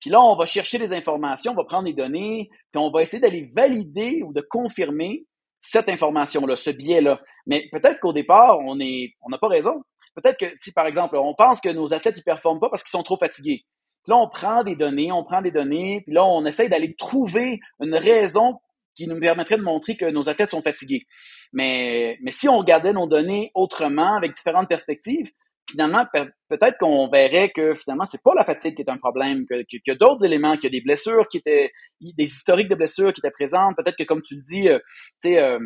[0.00, 3.02] Puis là, on va chercher des informations, on va prendre des données, puis on va
[3.02, 5.26] essayer d'aller valider ou de confirmer
[5.60, 7.20] cette information-là, ce biais-là.
[7.46, 9.82] Mais peut-être qu'au départ, on est, on n'a pas raison.
[10.14, 12.90] Peut-être que si, par exemple, on pense que nos athlètes ne performent pas parce qu'ils
[12.90, 13.64] sont trop fatigués.
[14.04, 16.94] Puis là, on prend des données, on prend des données, puis là, on essaye d'aller
[16.94, 18.60] trouver une raison
[18.94, 21.06] qui nous permettrait de montrer que nos athlètes sont fatigués.
[21.52, 25.30] Mais, mais si on regardait nos données autrement, avec différentes perspectives,
[25.68, 26.04] finalement,
[26.48, 29.90] peut-être qu'on verrait que finalement, c'est pas la fatigue qui est un problème, qu'il y
[29.90, 33.20] a d'autres éléments, qu'il y a des blessures qui étaient, des historiques de blessures qui
[33.20, 33.76] étaient présentes.
[33.76, 34.78] Peut-être que, comme tu le dis, euh,
[35.22, 35.58] tu sais, euh,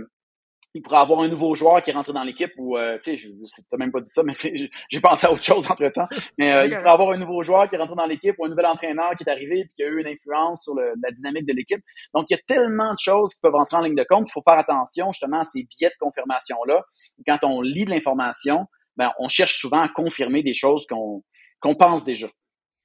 [0.74, 3.62] il pourrait avoir un nouveau joueur qui est rentré dans l'équipe ou euh, tu sais
[3.70, 4.32] t'as même pas dit ça mais
[4.88, 6.08] j'ai pensé à autre chose entre temps.
[6.38, 8.64] Mais il pourrait avoir un nouveau joueur qui est rentré dans l'équipe ou un nouvel
[8.64, 11.82] entraîneur qui est arrivé et qui a eu une influence sur la dynamique de l'équipe.
[12.14, 14.26] Donc il y a tellement de choses qui peuvent rentrer en ligne de compte.
[14.30, 16.82] Il faut faire attention justement à ces biais de confirmation là
[17.26, 22.05] quand on lit de l'information ben, on cherche souvent à confirmer des choses qu'on pense
[22.05, 22.28] déjà.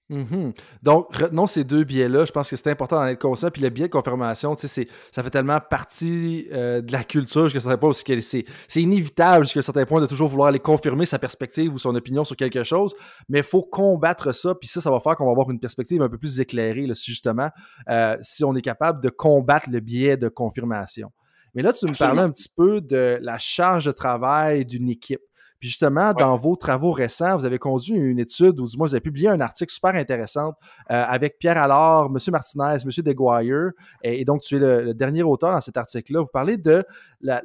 [0.09, 0.53] Mm-hmm.
[0.83, 2.23] Donc, retenons ces deux biais-là.
[2.25, 3.49] Je pense que c'est important d'en être conscient.
[3.51, 7.77] Puis le biais de confirmation, ça fait tellement partie euh, de la culture jusqu'à certains
[7.77, 11.73] points aussi que c'est, inévitable jusqu'à certains points de toujours vouloir aller confirmer sa perspective
[11.73, 12.95] ou son opinion sur quelque chose.
[13.27, 14.55] Mais il faut combattre ça.
[14.55, 16.93] Puis ça, ça va faire qu'on va avoir une perspective un peu plus éclairée, là,
[16.95, 17.49] justement,
[17.89, 21.11] euh, si on est capable de combattre le biais de confirmation.
[21.53, 25.21] Mais là, tu me parlais un petit peu de la charge de travail d'une équipe.
[25.59, 28.93] Puis justement, dans vos travaux récents, vous avez conduit une étude, ou du moins vous
[28.93, 30.53] avez publié un article super intéressant
[30.91, 32.17] euh, avec Pierre Allard, M.
[32.31, 33.03] Martinez, M.
[33.03, 33.71] Deguire,
[34.03, 36.21] et, donc tu es le, dernier auteur dans cet article-là.
[36.21, 36.85] Vous parlez de
[37.21, 37.41] la,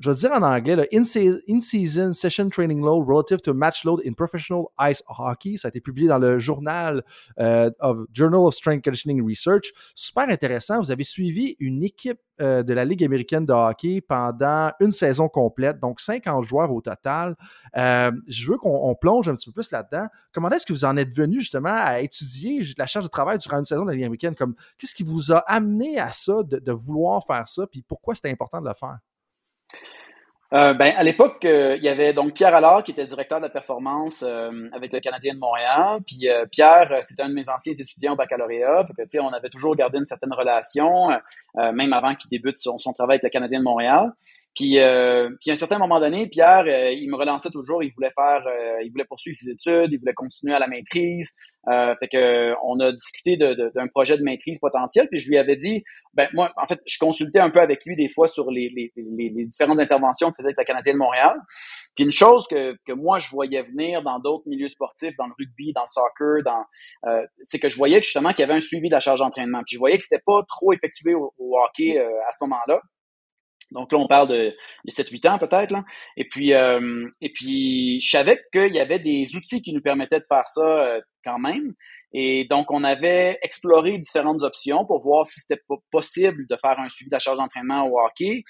[0.00, 4.66] je vais dire en anglais, In-Season Session Training Load Relative to Match Load in Professional
[4.80, 5.56] Ice Hockey.
[5.56, 7.02] Ça a été publié dans le journal
[7.40, 9.72] euh, of Journal of Strength Conditioning Research.
[9.94, 10.78] Super intéressant.
[10.78, 15.28] Vous avez suivi une équipe euh, de la Ligue américaine de hockey pendant une saison
[15.28, 17.34] complète, donc 50 joueurs au total.
[17.76, 20.06] Euh, je veux qu'on plonge un petit peu plus là-dedans.
[20.32, 23.58] Comment est-ce que vous en êtes venu justement à étudier la charge de travail durant
[23.58, 24.36] une saison de la Ligue américaine?
[24.78, 28.30] Qu'est-ce qui vous a amené à ça, de, de vouloir faire ça, puis pourquoi c'était
[28.30, 28.98] important de le faire?
[30.54, 33.42] Euh, ben, à l'époque, euh, il y avait donc Pierre Allard qui était directeur de
[33.42, 36.00] la performance euh, avec le Canadien de Montréal.
[36.06, 38.86] Puis Pierre, c'était un de mes anciens étudiants au baccalauréat.
[39.20, 41.08] On avait toujours gardé une certaine relation,
[41.54, 44.12] même avant qu'il débute son, travail avec le Canadien de Montréal.
[44.58, 47.84] Puis, euh, puis à un certain moment donné, Pierre, euh, il me relançait toujours.
[47.84, 51.36] Il voulait faire, euh, il voulait poursuivre ses études, il voulait continuer à la maîtrise.
[51.68, 55.06] Euh, fait que on a discuté d'un projet de maîtrise potentiel.
[55.08, 57.94] Puis je lui avais dit, ben moi, en fait, je consultais un peu avec lui
[57.94, 61.38] des fois sur les, les, les, différentes interventions qu'il faisait avec la Canadienne de Montréal.
[61.94, 65.34] Puis une chose que, que moi je voyais venir dans d'autres milieux sportifs, dans le
[65.38, 66.64] rugby, dans le soccer, dans,
[67.08, 69.60] euh, c'est que je voyais justement qu'il y avait un suivi de la charge d'entraînement.
[69.64, 72.80] Puis je voyais que c'était pas trop effectué au, au hockey à ce moment-là.
[73.70, 75.74] Donc là, on parle de, de 7-8 ans peut-être.
[76.16, 80.20] Et puis, euh, et puis, je savais qu'il y avait des outils qui nous permettaient
[80.20, 81.74] de faire ça euh, quand même.
[82.12, 86.88] Et donc, on avait exploré différentes options pour voir si c'était possible de faire un
[86.88, 88.44] suivi de la charge d'entraînement au hockey.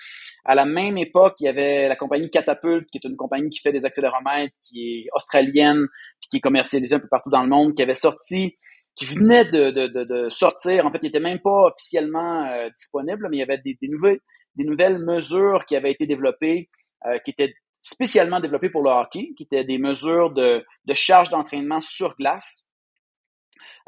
[0.44, 3.58] À la même époque, il y avait la compagnie Catapult, qui est une compagnie qui
[3.60, 5.86] fait des accéléromètres, qui est australienne,
[6.20, 8.56] qui est commercialisée un peu partout dans le monde, qui avait sorti
[8.94, 10.84] qui venait de, de, de, sortir.
[10.84, 13.86] En fait, il n'était même pas officiellement euh, disponible, mais il y avait des, des
[13.86, 14.18] nouvelles
[14.56, 16.68] des nouvelles mesures qui avaient été développées,
[17.06, 21.30] euh, qui étaient spécialement développées pour le hockey, qui étaient des mesures de, de charge
[21.30, 22.70] d'entraînement sur glace,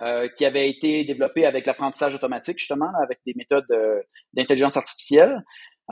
[0.01, 3.67] euh, qui avaient été développées avec l'apprentissage automatique, justement, avec des méthodes
[4.33, 5.43] d'intelligence artificielle.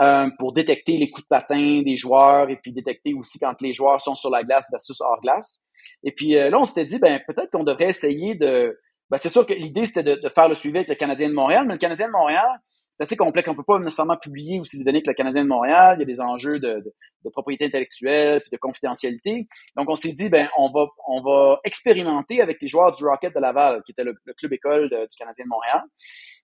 [0.00, 3.72] Euh, pour détecter les coups de patin des joueurs et puis détecter aussi quand les
[3.72, 5.64] joueurs sont sur la glace versus hors glace.
[6.04, 8.78] Et puis là, on s'était dit, ben peut-être qu'on devrait essayer de...
[9.10, 11.34] Ben, c'est sûr que l'idée, c'était de, de, faire le suivi avec le Canadien de
[11.34, 12.46] Montréal, mais le Canadien de Montréal,
[12.90, 13.48] c'est assez complexe.
[13.48, 15.96] On peut pas nécessairement publier aussi des données que le Canadien de Montréal.
[15.98, 16.82] Il y a des enjeux de,
[17.24, 19.46] de, propriété intellectuelle puis de confidentialité.
[19.76, 23.34] Donc, on s'est dit, ben, on va, on va expérimenter avec les joueurs du Rocket
[23.34, 25.82] de Laval, qui était le, club école du Canadien de Montréal.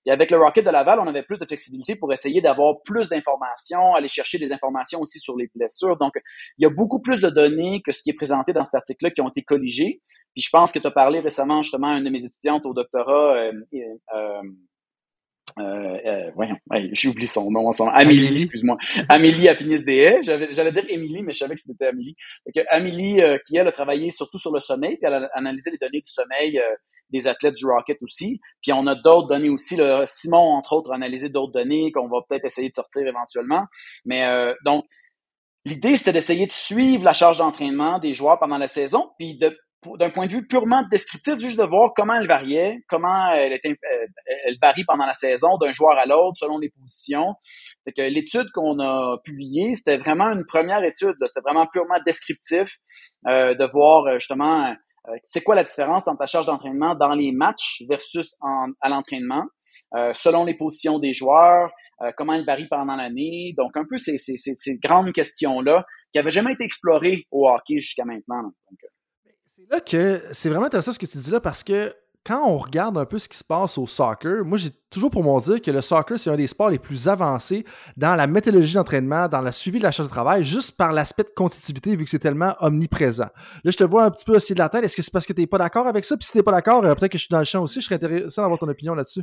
[0.06, 3.08] Et avec le Rocket de Laval, on avait plus de flexibilité pour essayer d'avoir plus
[3.08, 5.96] d'informations, aller chercher des informations aussi sur les blessures.
[5.96, 6.12] Donc,
[6.58, 9.10] il y a beaucoup plus de données que ce qui est présenté dans cet article-là
[9.10, 10.02] qui ont été colligées.
[10.34, 12.74] Puis je pense que tu as parlé récemment justement à une de mes étudiantes au
[12.74, 14.42] doctorat, euh, euh,
[15.58, 16.56] euh, euh, voyons,
[16.92, 17.94] j'ai oublié son nom en ce moment.
[17.94, 18.76] Amélie, excuse-moi.
[19.08, 20.20] Amélie Apinis Des.
[20.22, 22.16] J'allais dire Émilie, mais je savais que c'était Amélie.
[22.46, 25.70] Donc, Amélie, euh, qui elle a travaillé surtout sur le sommeil, puis elle a analysé
[25.70, 26.74] les données du sommeil euh,
[27.10, 28.40] des athlètes du Rocket aussi.
[28.62, 29.76] Puis on a d'autres données aussi.
[29.76, 30.04] Là.
[30.06, 33.64] Simon, entre autres, a analysé d'autres données qu'on va peut-être essayer de sortir éventuellement.
[34.04, 34.26] Mais
[34.64, 34.84] donc,
[35.64, 39.56] l'idée, c'était d'essayer de suivre la charge d'entraînement des joueurs pendant la saison, puis de
[39.98, 44.06] d'un point de vue purement descriptif, juste de voir comment elle variait, comment elle, euh,
[44.44, 47.34] elle varie pendant la saison d'un joueur à l'autre selon les positions.
[47.84, 51.14] Fait que l'étude qu'on a publiée, c'était vraiment une première étude.
[51.26, 52.78] C'était vraiment purement descriptif
[53.28, 54.74] euh, de voir euh, justement
[55.22, 59.44] c'est quoi la différence dans ta charge d'entraînement dans les matchs versus à l'entraînement.
[60.14, 61.70] selon les positions des joueurs,
[62.16, 63.52] comment elle varie pendant l'année.
[63.58, 68.06] Donc, un peu ces, ces, grandes questions-là qui n'avaient jamais été explorées au hockey jusqu'à
[68.06, 68.50] maintenant.
[69.64, 71.94] C'est là que c'est vraiment intéressant ce que tu dis là parce que
[72.26, 75.22] quand on regarde un peu ce qui se passe au soccer, moi j'ai toujours pour
[75.22, 77.64] mon dire que le soccer c'est un des sports les plus avancés
[77.96, 81.24] dans la méthodologie d'entraînement, dans la suivi de la charge de travail, juste par l'aspect
[81.24, 83.28] de compétitivité vu que c'est tellement omniprésent.
[83.64, 84.84] Là, je te vois un petit peu aussi de la tête.
[84.84, 86.16] Est-ce que c'est parce que tu n'es pas d'accord avec ça?
[86.16, 87.80] Puis si tu n'es pas d'accord, euh, peut-être que je suis dans le champ aussi.
[87.80, 89.22] Je serais intéressé d'avoir ton opinion là-dessus.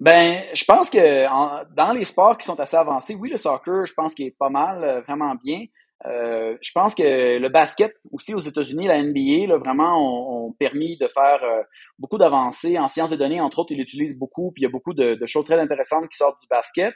[0.00, 1.26] Ben, je pense que
[1.74, 4.50] dans les sports qui sont assez avancés, oui, le soccer, je pense qu'il est pas
[4.50, 5.64] mal, euh, vraiment bien.
[6.06, 10.96] Euh, je pense que le basket aussi aux États-Unis, la NBA, là, vraiment ont, permis
[10.98, 11.62] de faire euh,
[11.98, 13.40] beaucoup d'avancées en sciences des données.
[13.40, 16.16] Entre autres, ils l'utilisent beaucoup, puis il y a beaucoup de, choses très intéressantes qui
[16.16, 16.94] sortent du basket.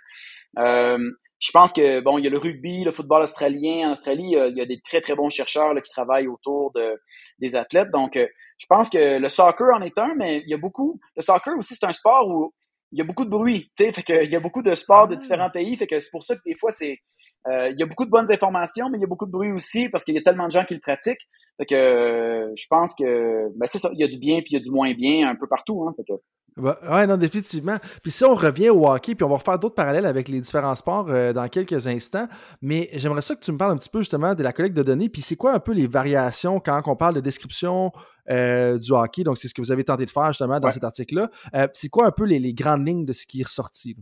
[0.58, 0.98] Euh,
[1.40, 3.88] je pense que bon, il y a le rugby, le football australien.
[3.88, 7.00] En Australie, il y a des très très bons chercheurs qui travaillent autour de
[7.38, 7.90] des athlètes.
[7.92, 10.98] Donc, je pense que le soccer en est un, mais il y a beaucoup.
[11.16, 12.52] Le soccer aussi, c'est un sport où
[12.92, 14.74] il y a beaucoup de bruit, tu sais, fait que il y a beaucoup de
[14.74, 15.18] sports de ah.
[15.18, 16.98] différents pays, fait que c'est pour ça que des fois c'est
[17.46, 19.52] euh, il y a beaucoup de bonnes informations, mais il y a beaucoup de bruit
[19.52, 21.26] aussi parce qu'il y a tellement de gens qui le pratiquent.
[21.58, 24.52] Fait que euh, je pense que ben c'est ça, il y a du bien puis
[24.52, 25.84] il y a du moins bien un peu partout.
[25.84, 26.20] Hein, fait que...
[26.56, 27.78] bah, ouais, non, définitivement.
[28.02, 30.76] Puis si on revient au hockey, puis on va refaire d'autres parallèles avec les différents
[30.76, 32.28] sports euh, dans quelques instants,
[32.62, 34.84] mais j'aimerais ça que tu me parles un petit peu justement de la collecte de
[34.84, 37.92] données, puis c'est quoi un peu les variations quand on parle de description
[38.28, 41.30] du hockey, donc c'est ce que vous avez tenté de faire justement dans cet article-là.
[41.72, 43.96] c'est quoi un peu les, les, grandes lignes de ce qui est ressorti?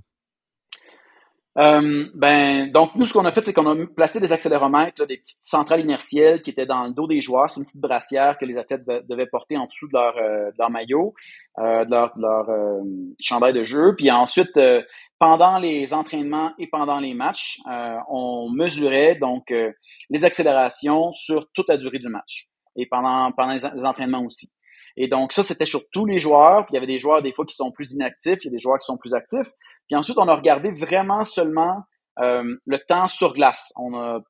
[1.58, 5.16] Euh, ben, donc, nous, ce qu'on a fait, c'est qu'on a placé des accéléromètres, des
[5.16, 7.48] petites centrales inertielles qui étaient dans le dos des joueurs.
[7.48, 10.70] C'est une petite brassière que les athlètes devaient porter en dessous de leur, euh, leur
[10.70, 11.14] maillot,
[11.58, 12.82] euh, de leur, leur euh,
[13.20, 13.94] chandail de jeu.
[13.96, 14.58] Puis ensuite,
[15.18, 17.58] pendant les entraînements et pendant les matchs,
[18.08, 19.52] on mesurait donc
[20.10, 24.52] les accélérations sur toute la durée du match et pendant, pendant les entraînements aussi.
[24.98, 26.64] Et donc, ça, c'était sur tous les joueurs.
[26.64, 28.52] Puis il y avait des joueurs, des fois, qui sont plus inactifs, il y a
[28.52, 29.50] des joueurs qui sont plus actifs.
[29.86, 31.82] Puis ensuite, on a regardé vraiment seulement
[32.18, 33.72] euh, le temps sur glace.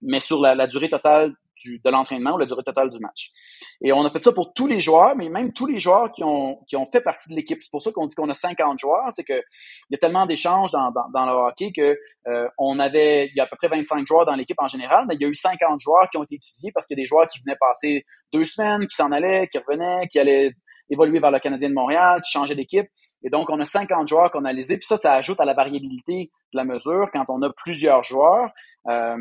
[0.02, 3.30] Mais sur la, durée totale de l'entraînement ou la durée totale du match.
[3.80, 6.22] Et on a fait ça pour tous les joueurs, mais même tous les joueurs qui
[6.22, 6.58] ont,
[6.92, 7.62] fait partie de l'équipe.
[7.62, 9.10] C'est pour ça qu'on dit qu'on a 50 joueurs.
[9.10, 11.96] C'est que il y a tellement d'échanges dans, dans, dans, le hockey que
[12.28, 15.06] euh, on avait, il y a à peu près 25 joueurs dans l'équipe en général,
[15.08, 17.02] mais il y a eu 50 joueurs qui ont été étudiés parce qu'il y a
[17.02, 20.52] des joueurs qui venaient passer deux semaines, qui s'en allaient, qui revenaient, qui allaient
[20.90, 22.86] évoluer vers le Canadien de Montréal, qui changeaient d'équipe.
[23.26, 24.78] Et donc, on a 50 joueurs qu'on a analysés.
[24.78, 28.52] Puis ça, ça ajoute à la variabilité de la mesure quand on a plusieurs joueurs.
[28.88, 29.16] Euh,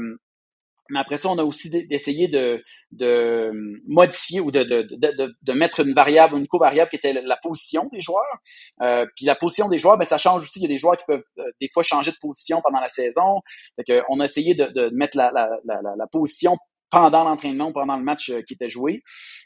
[0.91, 3.51] mais après ça, on a aussi d'essayer de, de
[3.87, 7.89] modifier ou de, de, de, de, mettre une variable, une covariable qui était la position
[7.91, 8.37] des joueurs.
[8.83, 10.59] Euh, puis la position des joueurs, ben, ça change aussi.
[10.59, 12.89] Il y a des joueurs qui peuvent euh, des fois changer de position pendant la
[12.89, 13.41] saison.
[13.75, 16.57] Fait on a essayé de, mettre la, la, la, la position
[16.89, 19.03] pendant l'entraînement, pendant le match euh, qui était joué.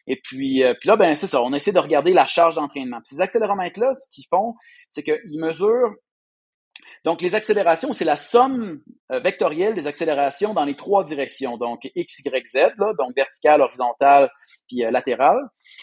[0.08, 2.99] Et puis, euh, puis là, ben c'est ça, on essaie de regarder la charge d'entraînement.
[3.04, 4.56] Ces accéléromètres-là, ce qu'ils font,
[4.89, 5.93] c'est qu'ils mesurent
[7.06, 11.56] donc, les accélérations, c'est la somme euh, vectorielle des accélérations dans les trois directions.
[11.58, 14.30] Donc, X, Y, Z, là, donc verticale, horizontale,
[14.67, 15.39] puis latérale.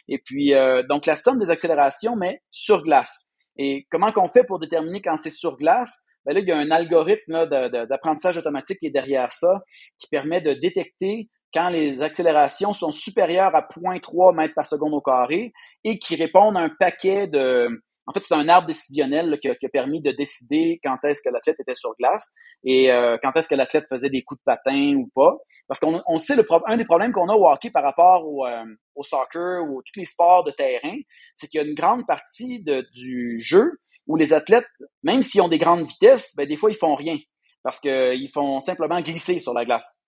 [0.08, 0.52] Et puis,
[0.90, 3.30] donc, la somme des accélérations, mais sur glace.
[3.56, 6.04] Et comment qu'on fait pour déterminer quand c'est sur glace?
[6.26, 9.62] Ben là, il y a un algorithme d'apprentissage automatique qui est derrière ça,
[9.98, 15.00] qui permet de détecter quand les accélérations sont supérieures à 0.3 mètres par seconde au
[15.00, 17.70] carré et qui répondent à un paquet de...
[18.06, 21.58] En fait, c'est un arbre décisionnel qui, a, permis de décider quand est-ce que l'athlète
[21.58, 25.10] était sur glace et euh, quand est-ce que l'athlète faisait des coups de patin ou
[25.14, 25.34] pas.
[25.66, 28.46] Parce qu'on on sait le un des problèmes qu'on a au hockey par rapport au,
[28.46, 28.64] euh,
[28.94, 30.96] au soccer ou tous les sports de terrain,
[31.34, 34.68] c'est qu'il y a une grande partie de, du jeu où les athlètes,
[35.02, 37.16] même s'ils ont des grandes vitesses, ben, des fois, ils font rien
[37.64, 40.02] parce qu'ils font simplement glisser sur la glace.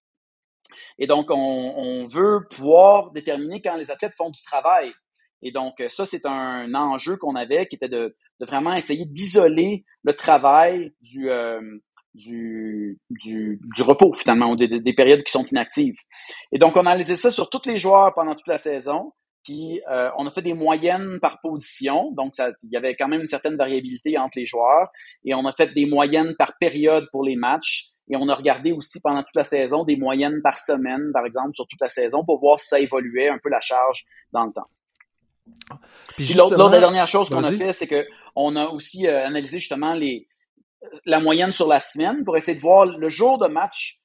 [0.99, 4.93] Et donc, on, veut pouvoir déterminer quand les athlètes font du travail.
[5.43, 10.13] Et donc, ça, c'est un enjeu qu'on avait qui était de, vraiment essayer d'isoler le
[10.15, 11.61] travail du, euh,
[12.15, 12.99] du,
[13.81, 15.97] repos, finalement, ou des, des, périodes qui sont inactives.
[16.53, 19.13] Et donc, on a analysé ça sur tous les joueurs pendant toute la saison.
[19.45, 22.13] Puis, euh, on a fait des moyennes par position.
[22.13, 24.89] Donc, il y avait quand même une certaine variabilité entre les joueurs.
[25.25, 27.87] Et on a fait des moyennes par période pour les matchs.
[28.11, 31.53] Et on a regardé aussi pendant toute la saison des moyennes par semaine, par exemple,
[31.53, 34.53] sur toute la saison, pour voir si ça évoluait un peu la charge dans le
[34.53, 34.68] temps.
[36.16, 38.07] Puis, l'autre, la dernière chose qu'on a fait, c'est que
[38.37, 40.28] on a aussi euh, analysé justement les,
[41.05, 44.01] la moyenne sur la semaine pour essayer de voir le jour de match,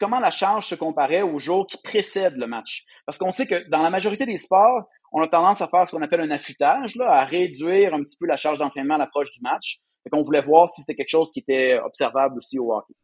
[0.00, 2.84] comment la charge se comparait au jour qui précède le match.
[3.04, 5.92] Parce qu'on sait que dans la majorité des sports, on a tendance à faire ce
[5.92, 9.30] qu'on appelle un affûtage, là, à réduire un petit peu la charge d'entraînement à l'approche
[9.30, 9.78] du match.
[10.04, 12.94] Et qu'on voulait voir si c'était quelque chose qui était observable aussi au hockey.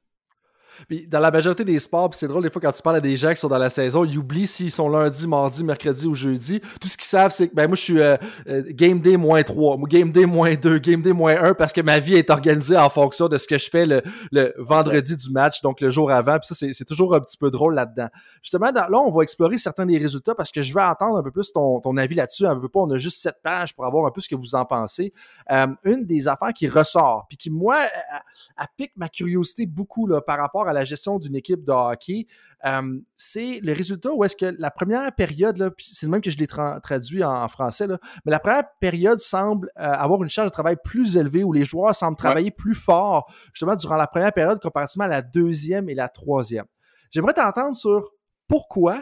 [0.88, 3.16] Puis dans la majorité des sports, c'est drôle, des fois, quand tu parles à des
[3.16, 6.60] gens qui sont dans la saison, ils oublient s'ils sont lundi, mardi, mercredi ou jeudi.
[6.80, 8.16] Tout ce qu'ils savent, c'est que ben, moi, je suis euh,
[8.48, 11.80] euh, game day moins 3, game day moins 2, game day moins 1, parce que
[11.80, 15.30] ma vie est organisée en fonction de ce que je fais le, le vendredi du
[15.30, 16.38] match, donc le jour avant.
[16.38, 18.08] Puis ça, c'est toujours un petit peu drôle là-dedans.
[18.42, 21.30] Justement, là, on va explorer certains des résultats parce que je veux entendre un peu
[21.30, 22.46] plus ton, ton avis là-dessus.
[22.46, 24.54] On veut pas, on a juste sept pages pour avoir un peu ce que vous
[24.54, 25.12] en pensez.
[25.50, 30.20] Euh, une des affaires qui ressort, puis qui, moi, elle, pique ma curiosité beaucoup là,
[30.20, 32.26] par rapport à la gestion d'une équipe de hockey,
[32.64, 36.38] euh, c'est le résultat où est-ce que la première période, c'est le même que je
[36.38, 37.86] l'ai traduit en, français,
[38.24, 41.64] mais la première période semble euh, avoir une charge de travail plus élevée, où les
[41.64, 45.94] joueurs semblent travailler plus fort, justement, durant la première période comparativement à la deuxième et
[45.94, 46.66] la troisième.
[47.10, 48.10] J'aimerais t'entendre sur
[48.48, 49.00] pourquoi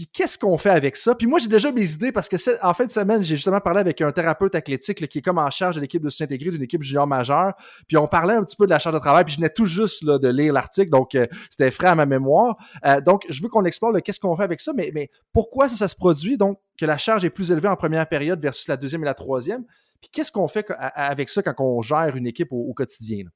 [0.00, 1.14] puis qu'est-ce qu'on fait avec ça?
[1.14, 3.80] Puis moi, j'ai déjà mes idées parce que en fin de semaine, j'ai justement parlé
[3.80, 6.80] avec un thérapeute athlétique qui est comme en charge de l'équipe de s'intégrer d'une équipe
[6.80, 7.52] junior majeure.
[7.86, 9.24] Puis on parlait un petit peu de la charge de travail.
[9.24, 12.06] Puis je venais tout juste là, de lire l'article, donc euh, c'était frais à ma
[12.06, 12.56] mémoire.
[12.86, 15.86] Euh, donc je veux qu'on explore qu'est-ce qu'on fait avec ça, mais, mais pourquoi ça
[15.86, 16.38] se produit?
[16.38, 19.12] Donc que la charge est plus élevée en première période versus la deuxième et la
[19.12, 19.66] troisième?
[20.00, 23.26] Puis qu'est-ce qu'on fait avec ça quand on gère une équipe au, quotidien?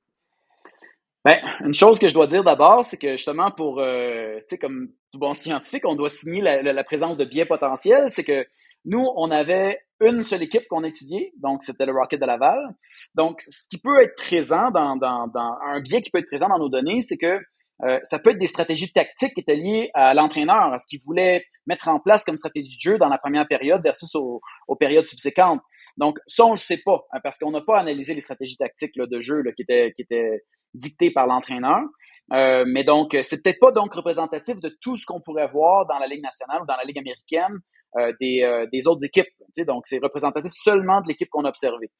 [1.24, 4.58] Ben, une chose que je dois dire d'abord, c'est que justement pour, euh, tu sais,
[4.58, 8.10] comme tout bon scientifique, on doit signer la, présence de biais potentiels.
[8.10, 8.46] C'est que
[8.84, 12.74] nous, on avait une seule équipe qu'on étudiait, donc c'était le Rocket de Laval.
[13.14, 16.48] Donc, ce qui peut être présent dans, dans, dans un biais qui peut être présent
[16.48, 17.40] dans nos données, c'est que
[17.82, 21.00] euh, ça peut être des stratégies tactiques qui étaient liées à l'entraîneur, à ce qu'il
[21.00, 24.40] voulait mettre en place comme stratégie de jeu dans la première période versus aux,
[24.78, 25.60] périodes subséquentes.
[25.96, 28.94] Donc, ça, on le sait pas, hein, parce qu'on n'a pas analysé les stratégies tactiques
[28.96, 30.44] là, de jeu là, qui étaient, qui étaient
[30.74, 31.80] dicté par l'entraîneur.
[32.32, 35.98] Euh, mais donc, c'est peut-être pas donc représentatif de tout ce qu'on pourrait voir dans
[35.98, 37.60] la Ligue nationale ou dans la Ligue américaine
[37.96, 39.28] euh, des, euh, des, autres équipes.
[39.58, 41.92] Donc, c'est représentatif seulement de l'équipe qu'on a observée.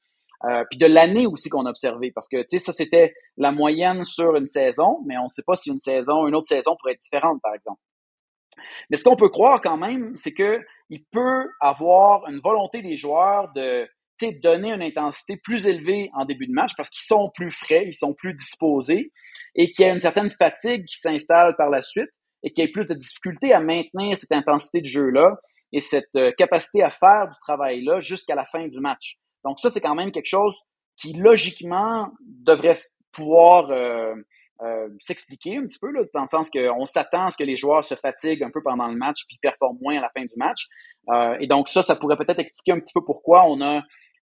[0.43, 4.35] Euh, puis de l'année aussi qu'on a observé, parce que ça, c'était la moyenne sur
[4.35, 7.01] une saison, mais on ne sait pas si une saison, une autre saison pourrait être
[7.01, 7.79] différente, par exemple.
[8.89, 10.59] Mais ce qu'on peut croire quand même, c'est que
[10.89, 13.87] il peut avoir une volonté des joueurs de
[14.41, 17.93] donner une intensité plus élevée en début de match parce qu'ils sont plus frais, ils
[17.93, 19.11] sont plus disposés
[19.55, 22.09] et qu'il y a une certaine fatigue qui s'installe par la suite
[22.43, 25.35] et qu'il y ait plus de difficulté à maintenir cette intensité de jeu-là
[25.73, 29.17] et cette euh, capacité à faire du travail-là jusqu'à la fin du match.
[29.43, 30.55] Donc ça, c'est quand même quelque chose
[30.95, 32.77] qui, logiquement, devrait
[33.11, 34.13] pouvoir euh,
[34.61, 37.83] euh, s'expliquer un petit peu, dans le sens qu'on s'attend à ce que les joueurs
[37.83, 40.67] se fatiguent un peu pendant le match puis performent moins à la fin du match.
[41.39, 43.83] et donc ça, ça pourrait peut-être expliquer un petit peu pourquoi on a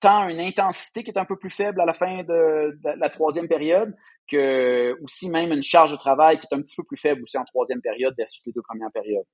[0.06, 3.94] une intensité qui est un peu plus faible à la fin de, la troisième période
[4.28, 7.36] que aussi même une charge de travail qui est un petit peu plus faible aussi
[7.36, 9.26] en troisième période versus les deux premières périodes.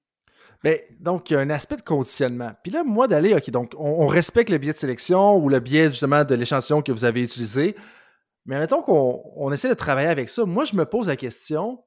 [0.63, 2.51] Mais donc, il y a un aspect de conditionnement.
[2.63, 5.89] Puis là, moi, d'aller, OK, donc, on, respecte le biais de sélection ou le biais
[5.89, 7.77] justement de l'échantillon que vous avez utilisé.
[8.45, 10.45] Mais mettons qu'on essaie de travailler avec ça.
[10.45, 11.83] Moi, je me pose la question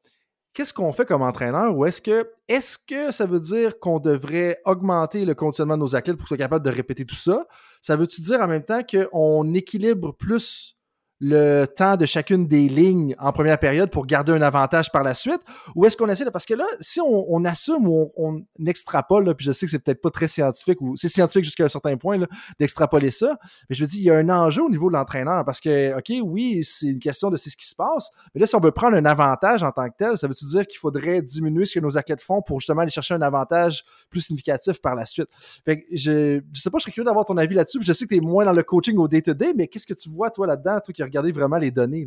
[0.54, 4.60] qu'est-ce qu'on fait comme entraîneur ou est-ce que est-ce que ça veut dire qu'on devrait
[4.66, 7.48] augmenter le conditionnement de nos athlètes pour qu'ils soient capables de répéter tout ça?
[7.82, 10.78] Ça veut-tu dire en même temps qu'on équilibre plus
[11.24, 15.14] le temps de chacune des lignes en première période pour garder un avantage par la
[15.14, 15.40] suite?
[15.74, 16.30] Ou est-ce qu'on essaie de...
[16.30, 20.02] Parce que là, si on, assume ou on, extrapole, puis je sais que c'est peut-être
[20.02, 22.20] pas très scientifique, ou c'est scientifique jusqu'à un certain point
[22.60, 23.38] d'extrapoler ça,
[23.70, 25.98] mais je me dis, il y a un enjeu au niveau de l'entraîneur parce que,
[25.98, 28.60] OK, oui, c'est une question de c'est ce qui se passe, mais là, si on
[28.60, 31.76] veut prendre un avantage en tant que tel, ça veut-tu dire qu'il faudrait diminuer ce
[31.76, 35.30] que nos athlètes font pour justement aller chercher un avantage plus significatif par la suite?
[35.64, 38.14] Fait je, je sais pas, je serais curieux d'avoir ton avis là-dessus, je sais que
[38.14, 40.80] tu es moins dans le coaching au day-to-day, mais qu'est-ce que tu vois, toi, là-dedans,
[40.84, 42.06] toi qui regarder vraiment les données.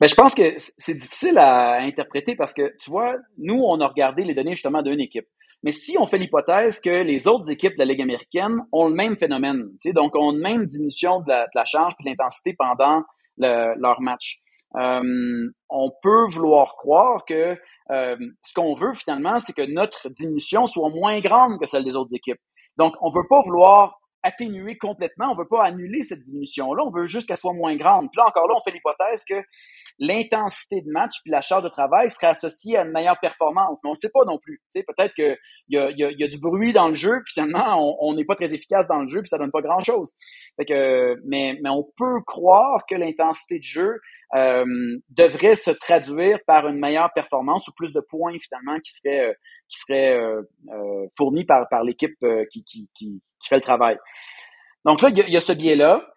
[0.00, 3.86] Mais je pense que c'est difficile à interpréter parce que, tu vois, nous, on a
[3.86, 5.26] regardé les données justement d'une équipe.
[5.62, 8.94] Mais si on fait l'hypothèse que les autres équipes de la Ligue américaine ont le
[8.94, 13.04] même phénomène, donc ont une même diminution de la, charge et de l'intensité pendant
[13.38, 14.40] leur match,
[14.76, 17.56] euh, on peut vouloir croire que
[17.90, 21.94] euh, ce qu'on veut finalement, c'est que notre diminution soit moins grande que celle des
[21.94, 22.40] autres équipes.
[22.78, 27.06] Donc, on veut pas vouloir atténuer complètement, on veut pas annuler cette diminution-là, on veut
[27.06, 28.10] juste qu'elle soit moins grande.
[28.10, 29.42] Puis là, encore là, on fait l'hypothèse que
[29.98, 33.80] l'intensité de match puis la charge de travail serait associée à une meilleure performance.
[33.82, 34.60] Mais on ne sait pas non plus.
[34.74, 35.36] peut-être qu'il
[35.68, 38.24] y a, y, a, y a, du bruit dans le jeu, puis finalement, on n'est
[38.24, 40.14] pas très efficace dans le jeu, puis ça donne pas grand-chose.
[40.66, 44.00] que, mais, mais on peut croire que l'intensité de jeu
[44.34, 44.64] euh,
[45.10, 49.32] devrait se traduire par une meilleure performance ou plus de points finalement qui seraient euh,
[49.68, 52.16] qui seraient euh, fournis par par l'équipe
[52.50, 53.98] qui, qui, qui, fait le travail.
[54.86, 56.11] Donc là, il y a ce biais-là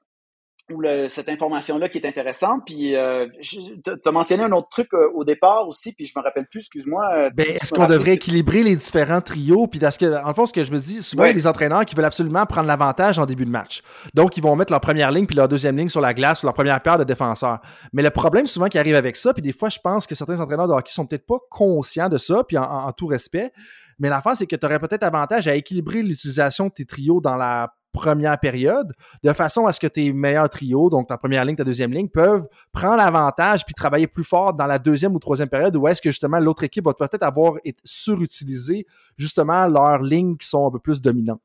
[0.72, 2.64] ou cette information-là qui est intéressante.
[2.66, 6.24] Puis, euh, tu as mentionné un autre truc euh, au départ aussi, puis je me
[6.24, 7.08] rappelle plus, excuse-moi.
[7.14, 9.68] Euh, ben, est-ce qu'on devrait équilibrer les différents trios?
[9.68, 11.46] Puis, parce que, en fond, ce que je me dis, souvent, il y a des
[11.46, 13.84] entraîneurs qui veulent absolument prendre l'avantage en début de match.
[14.16, 16.48] Donc, ils vont mettre leur première ligne puis leur deuxième ligne sur la glace ou
[16.48, 17.60] leur première paire de défenseurs.
[17.94, 20.40] Mais le problème souvent qui arrive avec ça, puis des fois, je pense que certains
[20.40, 23.52] entraîneurs de hockey sont peut-être pas conscients de ça, puis en, tout respect.
[24.00, 27.36] Mais l'affaire, c'est que tu aurais peut-être avantage à équilibrer l'utilisation de tes trios dans
[27.36, 28.94] la première période,
[29.24, 32.10] de façon à ce que tes meilleurs trios, donc ta première ligne, ta deuxième ligne,
[32.10, 36.02] peuvent prendre l'avantage puis travailler plus fort dans la deuxième ou troisième période, où est-ce
[36.02, 38.86] que justement l'autre équipe va peut-être avoir surutilisé
[39.18, 41.42] justement leurs lignes qui sont un peu plus dominantes.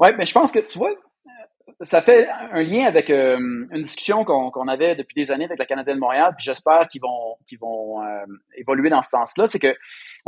[0.00, 0.92] Oui, mais je pense que tu vois,
[1.80, 5.66] ça fait un lien avec euh, une discussion qu'on avait depuis des années avec la
[5.66, 9.46] Canadienne de Montréal, puis j'espère qu'ils vont, euh, évoluer dans ce sens-là.
[9.46, 9.74] C'est que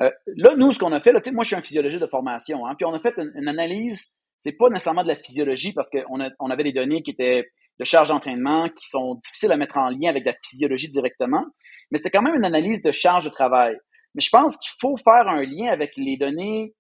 [0.00, 2.74] euh, là, nous, ce qu'on a fait, moi, je suis un physiologiste de formation, hein,
[2.76, 6.50] puis on a fait une analyse c'est pas nécessairement de la physiologie parce qu'on on
[6.50, 7.44] avait des données qui étaient
[7.78, 11.44] de charge d'entraînement qui sont difficiles à mettre en lien avec la physiologie directement,
[11.90, 13.76] mais c'était quand même une analyse de charge de travail.
[14.14, 16.74] Mais je pense qu'il faut faire un lien avec les données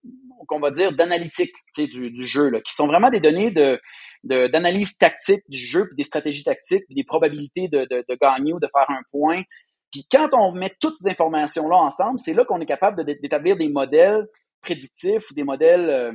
[0.48, 3.78] qu'on va dire d'analytique du, du jeu, là, qui sont vraiment des données de
[4.24, 8.52] d'analyse tactique du jeu, puis des stratégies tactiques, puis des probabilités de, de, de gagner
[8.52, 9.42] ou de faire un point.
[9.90, 13.68] Puis quand on met toutes ces informations-là ensemble, c'est là qu'on est capable d'établir des
[13.68, 14.26] modèles
[14.60, 16.12] prédictifs ou des modèles euh,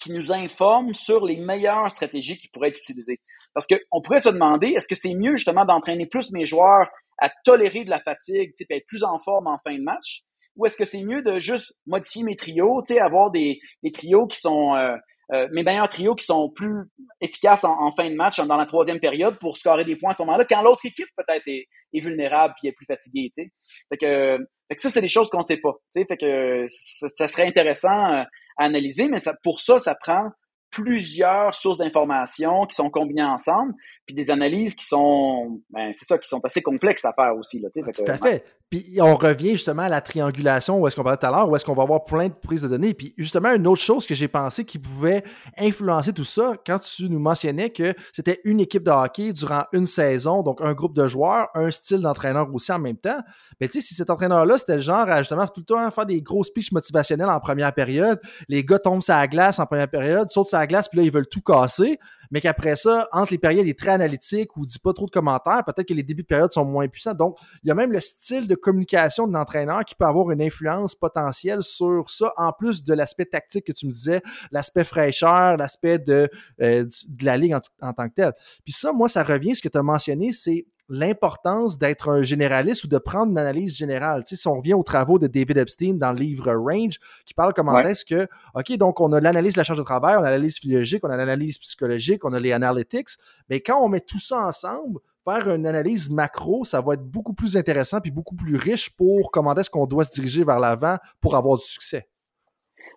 [0.00, 3.20] qui nous informe sur les meilleures stratégies qui pourraient être utilisées.
[3.54, 6.88] Parce qu'on pourrait se demander, est-ce que c'est mieux justement d'entraîner plus mes joueurs
[7.18, 10.22] à tolérer de la fatigue, tu sais, être plus en forme en fin de match,
[10.56, 13.60] ou est-ce que c'est mieux de juste modifier mes trios, avoir des,
[13.92, 14.96] trios qui sont euh,
[15.32, 16.84] euh, mes meilleurs trios qui sont plus
[17.20, 20.22] efficaces en, fin de match dans la troisième période pour scorer des points à ce
[20.22, 23.50] moment-là, quand l'autre équipe peut-être est, vulnérable puis est plus fatiguée, tu sais?
[23.88, 24.38] Fait que,
[24.68, 26.06] fait que ça, c'est des choses qu'on sait pas, tu sais?
[26.06, 28.24] Fait que ça, serait intéressant
[28.56, 30.30] analyser, mais ça, pour ça, ça prend
[30.70, 33.74] plusieurs sources d'informations qui sont combinées ensemble,
[34.06, 37.60] puis des analyses qui sont, ben, c'est ça, qui sont assez complexes à faire aussi.
[37.60, 38.44] Là, Tout à fait.
[38.70, 41.54] Puis on revient justement à la triangulation où est-ce qu'on parlait tout à l'heure, où
[41.54, 42.92] est-ce qu'on va avoir plein de prises de données.
[42.92, 45.22] Puis justement, une autre chose que j'ai pensé qui pouvait
[45.56, 49.86] influencer tout ça, quand tu nous mentionnais que c'était une équipe de hockey durant une
[49.86, 53.20] saison, donc un groupe de joueurs, un style d'entraîneur aussi en même temps.
[53.60, 55.90] Mais ben, tu sais, si cet entraîneur-là, c'était le genre à justement tout le temps
[55.90, 59.66] faire des gros speeches motivationnels en première période, les gars tombent sur la glace en
[59.66, 61.98] première période, sautent sur la glace, puis là, ils veulent tout casser
[62.34, 65.12] mais qu'après ça, entre les périodes, il est très analytique ou dit pas trop de
[65.12, 65.62] commentaires.
[65.64, 67.14] Peut-être que les débuts de période sont moins puissants.
[67.14, 70.42] Donc, il y a même le style de communication de l'entraîneur qui peut avoir une
[70.42, 74.20] influence potentielle sur ça, en plus de l'aspect tactique que tu me disais,
[74.50, 76.28] l'aspect fraîcheur, l'aspect de,
[76.60, 78.32] euh, de la ligue en, en, tant que tel.
[78.64, 82.84] Puis ça, moi, ça revient, ce que tu as mentionné, c'est l'importance d'être un généraliste
[82.84, 84.24] ou de prendre une analyse générale.
[84.24, 87.34] Tu sais, si on revient aux travaux de David Epstein dans le livre Range, qui
[87.34, 90.20] parle comment est-ce que, OK, donc on a l'analyse de la charge de travail, on
[90.20, 93.08] a l'analyse physiologique, on a l'analyse psychologique, on a les analytics,
[93.48, 97.32] mais quand on met tout ça ensemble, faire une analyse macro, ça va être beaucoup
[97.32, 100.98] plus intéressant puis beaucoup plus riche pour comment est-ce qu'on doit se diriger vers l'avant
[101.20, 102.08] pour avoir du succès.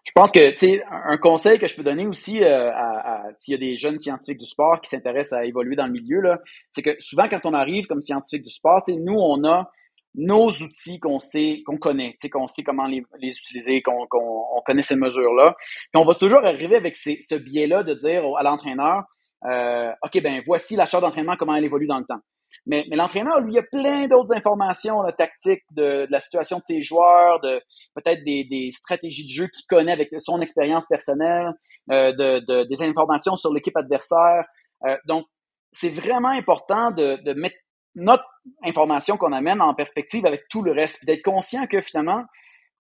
[0.03, 3.53] Je pense que, tu sais, un conseil que je peux donner aussi euh, à, s'il
[3.53, 6.21] y a des jeunes scientifiques du sport qui s'intéressent à évoluer dans le milieu,
[6.71, 9.69] c'est que souvent quand on arrive comme scientifique du sport, nous, on a
[10.15, 14.95] nos outils qu'on sait, qu'on connaît, qu'on sait comment les, utiliser, qu'on on connaît ces
[14.95, 15.55] mesures-là.
[15.91, 19.03] Puis on va toujours arriver avec ce biais-là de dire à l'entraîneur,
[19.45, 22.19] euh, OK, ben voici la charge d'entraînement, comment elle évolue dans le temps.
[22.67, 26.57] Mais, mais l'entraîneur, lui, il a plein d'autres informations là, tactiques de, de, la situation
[26.57, 27.61] de ses joueurs, de
[27.95, 31.53] peut-être des, des, stratégies de jeu qu'il connaît avec son expérience personnelle,
[31.91, 34.45] euh, de, de, des informations sur l'équipe adversaire.
[34.85, 35.25] Euh, donc,
[35.71, 37.55] c'est vraiment important de, de mettre
[37.95, 38.25] notre
[38.63, 42.23] information qu'on amène en perspective avec tout le reste, puis d'être conscient que finalement,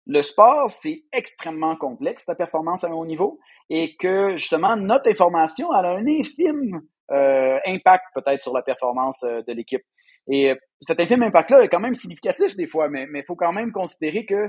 [0.08, 5.10] le sport, c'est extrêmement complexe, la performance à un haut niveau, et que justement, notre
[5.10, 6.82] information, elle a un infime
[7.12, 9.84] euh, impact peut-être sur la performance euh, de l'équipe.
[10.30, 13.72] Et euh, cet impact-là est quand même significatif des fois, mais il faut quand même
[13.72, 14.48] considérer que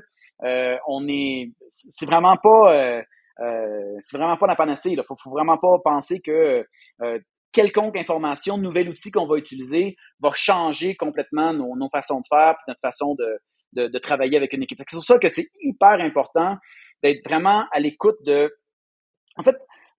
[0.88, 3.02] on est, c'est vraiment pas,
[4.00, 4.90] c'est vraiment pas la panacée.
[4.90, 6.66] Il faut, faut vraiment pas penser que
[7.52, 12.56] quelconque information, nouvel outil qu'on va utiliser va changer complètement nos, nos façons de faire,
[12.56, 13.38] puis notre façon de,
[13.74, 14.78] de, de, travailler avec une équipe.
[14.88, 16.56] C'est pour ça que c'est hyper important
[17.04, 18.52] d'être vraiment à l'écoute de.
[19.36, 19.56] En fait,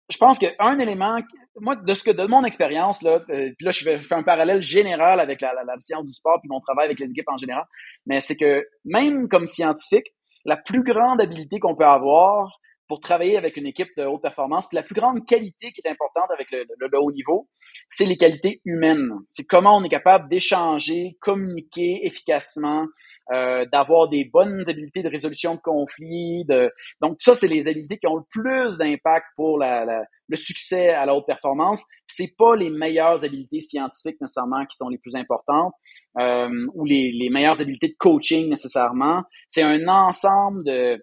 [0.09, 1.19] je pense qu'un élément,
[1.59, 4.61] moi, de ce que de mon expérience, là, euh, puis là, je fais, un parallèle
[4.61, 7.37] général avec la, la, la, science du sport puis mon travail avec les équipes en
[7.37, 7.65] général,
[8.05, 10.13] mais c'est que même comme scientifique,
[10.45, 14.67] la plus grande habilité qu'on peut avoir, pour travailler avec une équipe de haute performance.
[14.67, 17.49] Puis la plus grande qualité qui est importante avec le, le, haut niveau,
[17.88, 19.11] c'est les qualités humaines.
[19.29, 22.86] C'est comment on est capable d'échanger, communiquer efficacement,
[23.31, 26.45] euh, d'avoir des bonnes habiletés de résolution de conflits.
[26.45, 26.71] De...
[27.01, 30.89] Donc ça, c'est les habiletés qui ont le plus d'impact pour la, la, le succès
[30.89, 31.84] à la haute performance.
[32.05, 35.73] C'est pas les meilleures habiletés scientifiques nécessairement qui sont les plus importantes
[36.19, 39.23] euh, ou les, les meilleures habiletés de coaching nécessairement.
[39.47, 41.01] C'est un ensemble de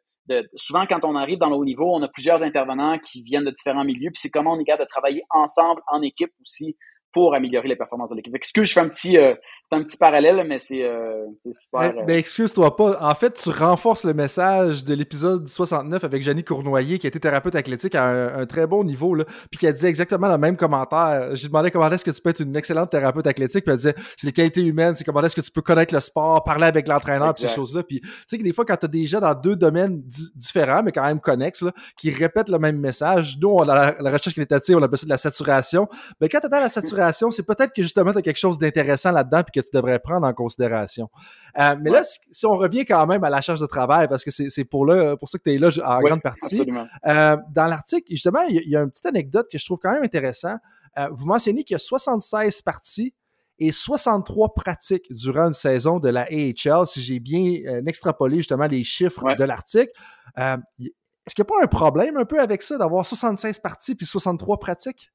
[0.55, 3.51] souvent quand on arrive dans le haut niveau, on a plusieurs intervenants qui viennent de
[3.51, 6.77] différents milieux, puis c'est comment on est capable de travailler ensemble en équipe aussi
[7.13, 8.35] pour améliorer les performances de l'équipe.
[8.35, 11.95] Excuse, je fais un petit, euh, c'est un petit parallèle, mais c'est, euh, super.
[12.07, 12.99] Mais, euh, excuse-toi pas.
[13.01, 17.55] En fait, tu renforces le message de l'épisode 69 avec Jenny Cournoyer, qui était thérapeute
[17.57, 18.05] athlétique à
[18.39, 21.35] un, très bon niveau, là, puis qui a dit exactement le même commentaire.
[21.35, 23.95] J'ai demandé comment est-ce que tu peux être une excellente thérapeute athlétique, puis elle disait
[24.17, 26.87] c'est les qualités humaines, c'est comment est-ce que tu peux connaître le sport, parler avec
[26.89, 27.83] l'entraîneur, ces choses-là.
[27.83, 30.03] Puis tu sais que des fois, quand tu as des gens dans deux domaines
[30.35, 33.97] différents, mais quand même connexes, là, qui répètent le même message, nous, on a la,
[34.01, 35.89] la recherche qualitative, on appelle ça de la saturation.
[36.21, 39.11] Mais quand tu dans la saturation, c'est peut-être que justement, tu as quelque chose d'intéressant
[39.11, 41.11] là-dedans puis que tu devrais prendre en considération.
[41.59, 44.31] Euh, mais là, si, on revient quand même à la charge de travail, parce que
[44.31, 44.87] c'est pour,
[45.19, 46.71] pour ça que tu es là en grande partie.
[47.07, 50.05] Euh, dans l'article, justement, il y, a une petite anecdote que je trouve quand même
[50.05, 50.57] intéressant.
[50.99, 53.15] Euh, vous mentionnez qu'il y a 76 parties
[53.59, 58.85] et 63 pratiques durant une saison de la AHL, si j'ai bien extrapolé justement les
[58.85, 59.93] chiffres de l'article.
[60.37, 64.07] Est-ce qu'il n'y a pas un problème un peu avec ça d'avoir 76 parties puis
[64.07, 65.13] 63 pratiques?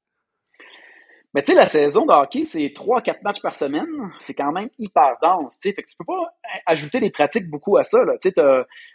[1.36, 3.84] Mais tu sais, la saison de hockey, c'est trois, quatre matchs par semaine.
[4.20, 5.58] C'est quand même hyper dense.
[5.62, 6.34] Fait que tu peux pas
[6.64, 8.06] ajouter des pratiques beaucoup à ça.
[8.06, 8.14] Là.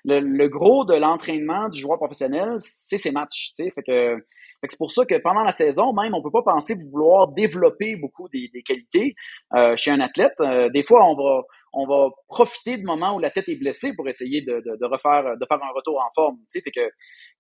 [0.04, 3.54] Le, le gros de l'entraînement du joueur professionnel, c'est ses matchs.
[3.56, 6.42] Fait que, fait que c'est pour ça que pendant la saison, même, on peut pas
[6.42, 9.14] penser vouloir développer beaucoup des, des qualités
[9.54, 10.34] euh, chez un athlète.
[10.40, 11.44] Euh, des fois, on va
[11.74, 14.86] on va profiter du moment où la tête est blessée pour essayer de, de, de
[14.86, 16.38] refaire de faire un retour en forme.
[16.52, 16.82] Fait que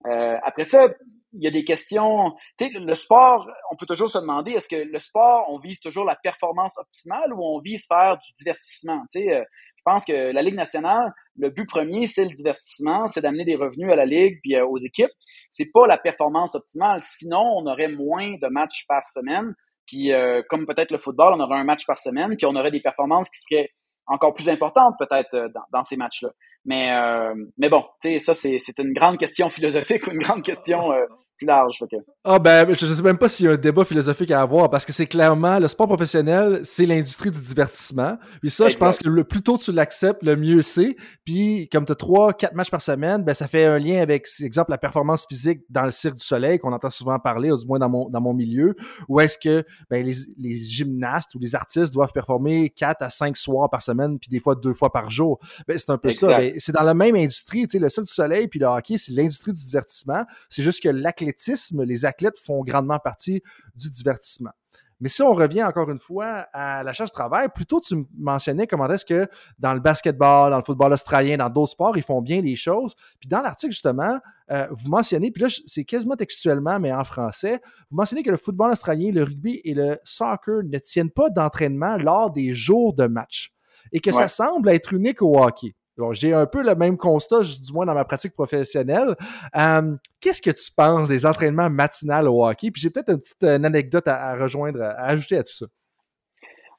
[0.07, 0.87] euh, après ça,
[1.33, 2.33] il y a des questions.
[2.57, 5.79] Tu sais, le sport, on peut toujours se demander est-ce que le sport, on vise
[5.79, 9.01] toujours la performance optimale ou on vise faire du divertissement.
[9.11, 9.43] Tu sais, euh,
[9.77, 13.55] je pense que la Ligue nationale, le but premier, c'est le divertissement, c'est d'amener des
[13.55, 15.11] revenus à la Ligue puis euh, aux équipes.
[15.49, 17.01] C'est pas la performance optimale.
[17.01, 19.53] Sinon, on aurait moins de matchs par semaine.
[19.85, 22.71] Puis euh, comme peut-être le football, on aurait un match par semaine, puis on aurait
[22.71, 23.69] des performances qui seraient
[24.11, 26.29] encore plus importantes peut-être dans, dans, ces matchs-là.
[26.65, 27.83] Mais, euh, mais bon,
[28.19, 30.91] ça, c'est, c'est une grande question philosophique ou une grande question
[31.45, 31.83] large.
[32.23, 34.85] Ah ben, je sais même pas s'il y a un débat philosophique à avoir parce
[34.85, 38.17] que c'est clairement le sport professionnel, c'est l'industrie du divertissement.
[38.41, 40.95] Puis ça, je pense que le plus tôt tu l'acceptes, le mieux c'est.
[41.25, 44.27] Puis comme tu as trois, quatre matchs par semaine, ben ça fait un lien avec,
[44.41, 47.65] exemple, la performance physique dans le cirque du soleil qu'on entend souvent parler, ou du
[47.65, 48.75] moins dans mon dans mon milieu.
[49.07, 53.37] Ou est-ce que ben, les, les gymnastes ou les artistes doivent performer quatre à cinq
[53.37, 55.39] soirs par semaine, puis des fois deux fois par jour.
[55.67, 56.37] Ben, c'est un peu ça.
[56.37, 58.97] Ben, c'est dans la même industrie, tu sais, le cirque du soleil puis le hockey,
[58.97, 60.25] c'est l'industrie du divertissement.
[60.49, 60.89] C'est juste que
[61.31, 63.41] l'athlétisme les athlètes font grandement partie
[63.75, 64.51] du divertissement.
[64.99, 68.67] Mais si on revient encore une fois à la charge de travail, plutôt tu mentionnais
[68.67, 69.27] comment est-ce que
[69.57, 72.93] dans le basketball, dans le football australien, dans d'autres sports, ils font bien les choses.
[73.19, 74.19] Puis dans l'article, justement,
[74.51, 78.37] euh, vous mentionnez, puis là, c'est quasiment textuellement, mais en français, vous mentionnez que le
[78.37, 83.07] football australien, le rugby et le soccer ne tiennent pas d'entraînement lors des jours de
[83.07, 83.51] match.
[83.91, 85.73] Et que ça semble être unique au hockey
[86.11, 89.15] j'ai un peu le même constat, du moins dans ma pratique professionnelle.
[89.55, 92.71] Euh, qu'est-ce que tu penses des entraînements matinaux au hockey?
[92.71, 95.65] Puis j'ai peut-être une petite anecdote à, rejoindre, à ajouter à tout ça.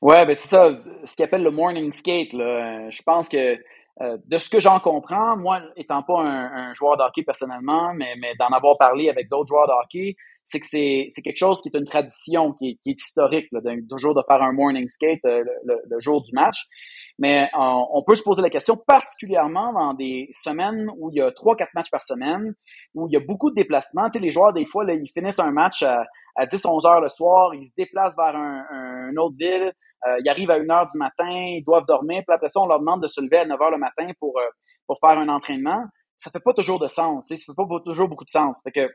[0.00, 2.32] Ouais, ben c'est ça, ce qu'ils appelle le morning skate.
[2.32, 2.90] Là.
[2.90, 3.56] Je pense que
[4.00, 8.14] euh, de ce que j'en comprends, moi, étant pas un, joueur de hockey personnellement, mais,
[8.18, 11.68] mais d'en avoir parlé avec d'autres joueurs de hockey, c'est que c'est, quelque chose qui
[11.68, 15.44] est une tradition, qui est, historique, là, de, toujours de faire un morning skate euh,
[15.64, 16.66] le, jour du match.
[17.18, 17.58] Mais euh,
[17.92, 21.54] on peut se poser la question, particulièrement dans des semaines où il y a trois,
[21.54, 22.54] quatre matchs par semaine,
[22.94, 24.08] où il y a beaucoup de déplacements.
[24.10, 27.00] Tu sais, les joueurs, des fois, ils finissent un match à, à 10, 11 heures
[27.00, 29.72] le soir, ils se déplacent vers un, un autre ville,
[30.06, 32.66] euh, ils arrivent à 1 heure du matin, ils doivent dormir, puis après ça, on
[32.66, 34.40] leur demande de se lever à 9 heures le matin pour,
[34.86, 35.84] pour faire un entraînement.
[36.16, 38.60] Ça fait pas toujours de sens, ça fait pas toujours beaucoup de sens.
[38.62, 38.88] Fait que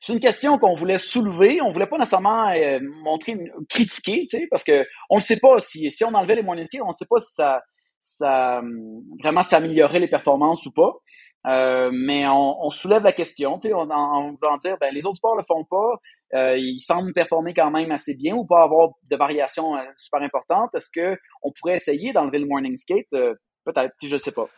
[0.00, 1.60] c'est une question qu'on voulait soulever.
[1.60, 3.38] On voulait pas nécessairement euh, montrer,
[3.68, 6.92] critiquer, parce que on ne sait pas si, si on enlevait les moyens on ne
[6.92, 7.62] sait pas si ça,
[8.00, 8.62] ça
[9.20, 10.92] vraiment s'améliorer les performances ou pas.
[11.46, 15.16] Euh, mais on, soulève la question, tu sais, on, en voulant dire, ben, les autres
[15.16, 15.96] sports le font pas,
[16.34, 20.22] euh, ils semblent performer quand même assez bien ou pas avoir de variations euh, super
[20.22, 20.74] importantes.
[20.74, 23.10] Est-ce que on pourrait essayer d'enlever le morning skate?
[23.10, 24.48] Peut-être, je sais pas.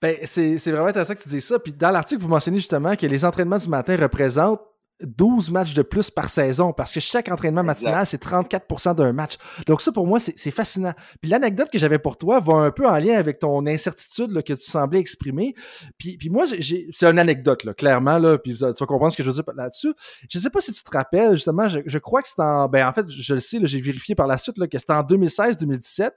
[0.00, 1.58] Ben, c'est vraiment intéressant que tu dises ça.
[1.58, 4.60] Puis dans l'article, vous mentionnez justement que les entraînements du matin représentent
[5.04, 9.34] 12 matchs de plus par saison parce que chaque entraînement matinal, c'est 34% d'un match.
[9.66, 10.94] Donc ça, pour moi, c'est fascinant.
[11.20, 14.52] Puis l'anecdote que j'avais pour toi va un peu en lien avec ton incertitude que
[14.52, 15.54] tu semblais exprimer.
[15.98, 19.24] Puis, puis moi, c'est une anecdote, là, clairement, là, puis tu vas comprendre ce que
[19.24, 19.92] je veux dire là-dessus.
[20.28, 22.68] Je sais pas si tu te rappelles, justement, je, crois que c'est en...
[22.68, 25.02] Ben, en fait, je le sais, j'ai vérifié par la suite là, que c'était en
[25.02, 26.10] 2016-2017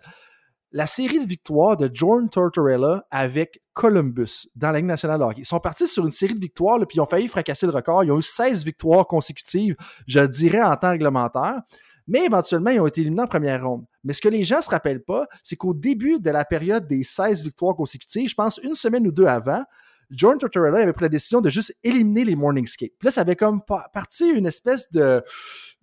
[0.76, 5.21] la série de victoires de Jordan Tortorella avec Columbus dans la Ligue nationale.
[5.38, 8.03] Ils sont partis sur une série de victoires, puis ils ont failli fracasser le record.
[8.03, 11.61] Ils ont eu 16 victoires consécutives, je dirais, en temps réglementaire.
[12.09, 13.86] Mais éventuellement, ils ont été éliminés en première ronde.
[14.03, 16.86] Mais ce que les gens ne se rappellent pas, c'est qu'au début de la période
[16.88, 19.63] des 16 victoires consécutives, je pense une semaine ou deux avant,
[20.11, 22.91] Jordan Tortorella avait pris la décision de juste éliminer les Morning Skate.
[22.99, 23.61] Puis là, ça avait comme
[23.93, 25.23] parti une espèce de,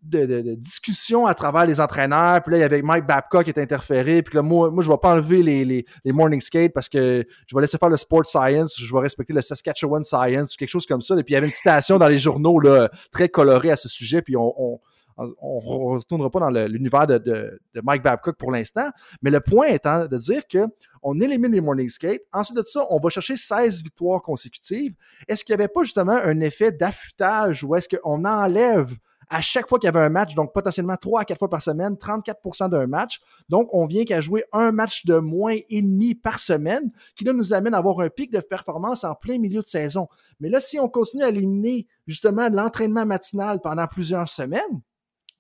[0.03, 2.43] de, discussion à travers les entraîneurs.
[2.43, 4.23] Puis là, il y avait Mike Babcock qui est interféré.
[4.23, 7.25] Puis là, moi, moi je vais pas enlever les, les, les, morning skate parce que
[7.47, 8.77] je vais laisser faire le sport science.
[8.79, 11.15] Je vais respecter le Saskatchewan science ou quelque chose comme ça.
[11.19, 13.89] Et puis il y avait une citation dans les journaux là, très colorée à ce
[13.89, 14.23] sujet.
[14.23, 14.81] Puis on, on
[15.17, 18.91] on ne retournera pas dans l'univers de, de, de, Mike Babcock pour l'instant,
[19.23, 20.67] mais le point étant de dire que
[21.03, 22.23] on élimine les morning skate.
[22.33, 24.95] Ensuite de ça, on va chercher 16 victoires consécutives.
[25.29, 28.97] Est-ce qu'il n'y avait pas justement un effet d'affûtage ou est-ce qu'on enlève
[29.33, 31.63] à chaque fois qu'il y avait un match, donc potentiellement 3 à 4 fois par
[31.63, 33.19] semaine, 34% d'un match.
[33.49, 37.33] Donc, on vient qu'à jouer un match de moins et demi par semaine, qui là
[37.33, 40.07] nous amène à avoir un pic de performance en plein milieu de saison.
[40.39, 44.83] Mais là, si on continue à éliminer justement l'entraînement matinal pendant plusieurs semaines,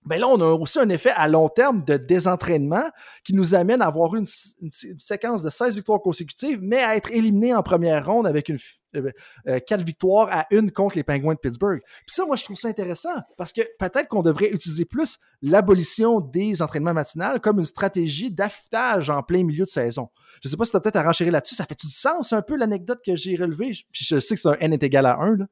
[0.05, 2.85] ben là, on a aussi un effet à long terme de désentraînement
[3.25, 7.55] qui nous amène à avoir une, séquence de 16 victoires consécutives, mais à être éliminé
[7.55, 8.59] en première ronde avec une
[8.97, 9.11] euh,
[9.47, 11.81] euh, quatre victoires à une contre les Penguins de Pittsburgh.
[12.07, 16.21] Puis ça, moi, je trouve ça intéressant parce que peut-être qu'on devrait utiliser plus l'abolition
[16.21, 20.09] des entraînements matinales comme une stratégie d'affûtage en plein milieu de saison.
[20.43, 21.55] Je sais pas si tu as peut-être à renchérir là-dessus.
[21.55, 23.73] Ça fait du sens un peu l'anecdote que j'ai relevée?
[23.93, 25.37] Puis je sais que c'est un n est égal à 1.
[25.37, 25.45] Là.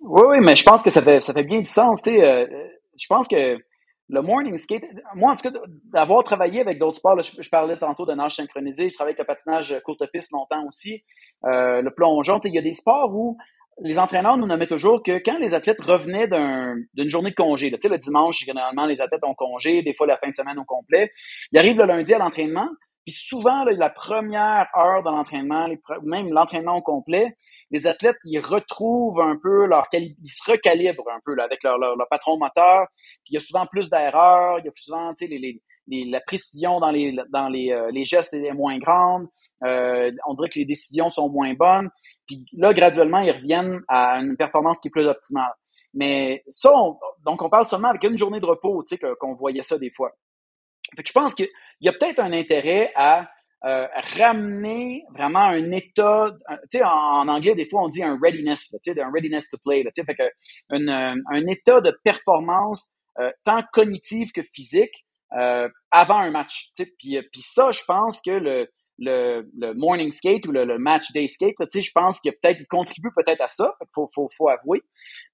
[0.00, 2.02] Oui, oui, mais je pense que ça fait, ça fait bien du sens.
[2.02, 2.46] Tu sais, euh,
[2.98, 3.58] je pense que
[4.08, 4.84] le morning skate,
[5.14, 5.58] moi, en tout cas,
[5.92, 9.24] d'avoir travaillé avec d'autres sports, je, parlais tantôt de nage synchronisé, je travaille avec le
[9.24, 11.02] patinage courte piste longtemps aussi,
[11.46, 12.38] euh, le plongeon.
[12.44, 13.38] Il y a des sports où
[13.80, 17.78] les entraîneurs nous nommaient toujours que quand les athlètes revenaient d'une journée de congé, là,
[17.82, 21.10] le dimanche, généralement, les athlètes ont congé, des fois la fin de semaine au complet,
[21.52, 22.68] ils arrivent le lundi à l'entraînement,
[23.04, 25.68] puis souvent, la première heure de l'entraînement,
[26.02, 27.36] même l'entraînement au complet,
[27.74, 32.38] les athlètes, ils retrouvent un peu leur ils se recalibrent un peu avec leur, patron
[32.38, 32.86] moteur.
[33.24, 35.12] Puis il y a souvent plus d'erreurs, il y a souvent,
[35.88, 39.26] la précision dans les dans les, euh, gestes est moins grande.
[39.64, 41.90] Euh, on dirait que les décisions sont moins bonnes.
[42.28, 45.52] Puis là, graduellement, ils reviennent à une performance qui est plus optimale.
[45.94, 46.70] Mais ça,
[47.26, 49.90] donc on parle seulement avec une journée de repos, tu sais, qu'on voyait ça des
[49.90, 50.12] fois.
[51.04, 51.48] Je pense qu'il
[51.80, 53.28] y a peut-être un intérêt à
[53.64, 53.86] euh,
[54.18, 56.30] ramener vraiment un état,
[56.70, 59.56] tu sais, en, anglais, des fois, on dit un readiness, tu sais, un readiness to
[59.64, 60.30] play, tu sais, fait que
[60.70, 62.90] un, euh, un état de performance
[63.20, 65.06] euh, tant cognitive que physique
[65.90, 70.12] avant un match, tu sais, puis, puis ça, je pense que le, le, le morning
[70.12, 73.10] skate ou le, le match day skate, tu sais, je pense qu'il peut-être il contribue
[73.16, 74.82] peut-être à ça, faut, faut, faut avouer.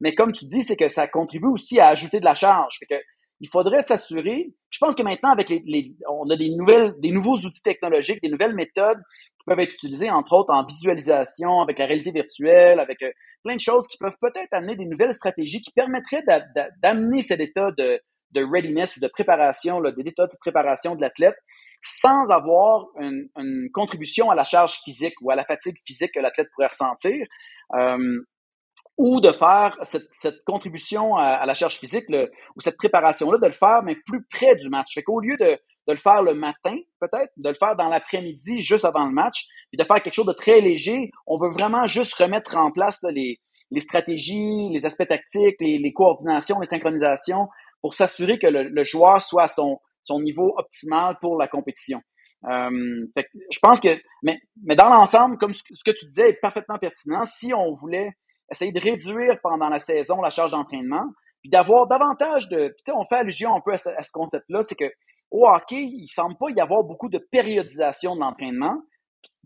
[0.01, 2.78] Mais comme tu dis, c'est que ça contribue aussi à ajouter de la charge.
[2.78, 3.03] Fait que
[3.41, 4.53] il faudrait s'assurer.
[4.70, 8.28] Je pense que maintenant, avec les, on a des nouvelles, des nouveaux outils technologiques, des
[8.28, 9.01] nouvelles méthodes
[9.38, 13.11] qui peuvent être utilisées, entre autres en visualisation, avec la réalité virtuelle, avec euh,
[13.43, 16.22] plein de choses qui peuvent peut-être amener des nouvelles stratégies qui permettraient
[16.82, 17.99] d'amener cet état de,
[18.32, 21.36] de readiness ou de préparation, là, d'état de préparation de l'athlète
[21.82, 26.20] sans avoir une, une, contribution à la charge physique ou à la fatigue physique que
[26.20, 27.26] l'athlète pourrait ressentir.
[27.74, 28.20] Euh,
[29.01, 32.05] ou de faire cette, cette contribution à, la charge physique
[32.55, 34.92] ou cette préparation-là, de le faire, mais plus près du match.
[34.92, 38.61] Fait qu'au lieu de, de le faire le matin, peut-être, de le faire dans l'après-midi,
[38.61, 41.86] juste avant le match, puis de faire quelque chose de très léger, on veut vraiment
[41.86, 43.40] juste remettre en place les,
[43.70, 47.48] les stratégies, les aspects tactiques, les, les coordinations, les synchronisations,
[47.80, 52.03] pour s'assurer que le, le, joueur soit à son, son niveau optimal pour la compétition.
[52.44, 56.28] Euh, fait que je pense que, mais, mais dans l'ensemble, comme ce que tu disais
[56.28, 58.12] est parfaitement pertinent, si on voulait
[58.51, 61.07] essayer de réduire pendant la saison la charge d'entraînement,
[61.40, 62.74] puis d'avoir davantage de...
[62.92, 64.90] On fait allusion un peu à ce, concept-là, c'est que
[65.30, 68.82] au hockey, il semble pas y avoir beaucoup de périodisation de l'entraînement.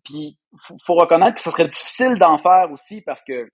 [0.04, 3.48] Puis faut, faut reconnaître que ce serait difficile d'en faire aussi parce que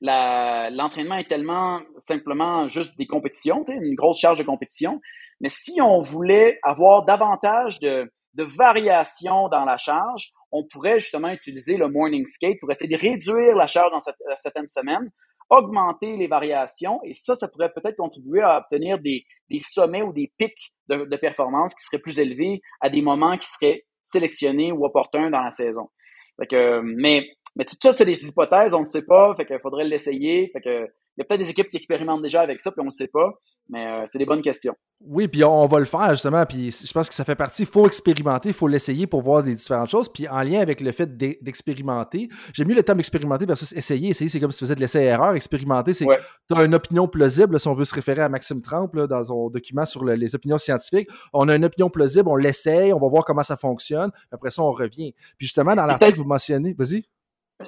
[0.00, 5.00] l'entraînement est tellement simplement juste des compétitions, une grosse charge de compétition.
[5.40, 11.30] Mais si on voulait avoir davantage de, de variation dans la charge, on pourrait justement
[11.30, 14.00] utiliser le morning skate pour essayer de réduire la charge dans
[14.36, 15.10] certaines semaines,
[15.48, 19.24] augmenter les variations et ça, ça pourrait peut-être contribuer à obtenir des,
[19.58, 23.84] sommets ou des pics de, performance qui seraient plus élevés à des moments qui seraient
[24.02, 25.90] sélectionnés ou opportuns dans la saison.
[26.38, 30.50] mais, mais tout ça, c'est des hypothèses, on ne sait pas, fait qu'il faudrait l'essayer.
[30.52, 30.88] Fait que,
[31.20, 33.32] y a peut-être des équipes qui expérimentent déjà avec ça, puis on ne sait pas.
[33.70, 34.74] Mais euh, c'est des bonnes questions.
[35.00, 36.44] Oui, puis on, va le faire justement.
[36.44, 37.62] Puis je pense que ça fait partie.
[37.62, 40.12] Il faut expérimenter, il faut l'essayer pour voir des différentes choses.
[40.12, 44.10] Puis en lien avec le fait d'expérimenter, j'aime mieux le terme expérimenter versus essayer.
[44.10, 45.34] Essayer, c'est comme si tu faisais de l'essai-erreur.
[45.34, 47.58] Expérimenter, c'est tu as une opinion plausible.
[47.60, 51.08] si on veut se référer à Maxime Trump dans son document sur les opinions scientifiques,
[51.32, 54.10] on a une opinion plausible, on l'essaye, on va voir comment ça fonctionne.
[54.32, 55.14] Après ça, on revient.
[55.38, 57.04] Puis justement, dans l'article, vous mentionnez, vas-y.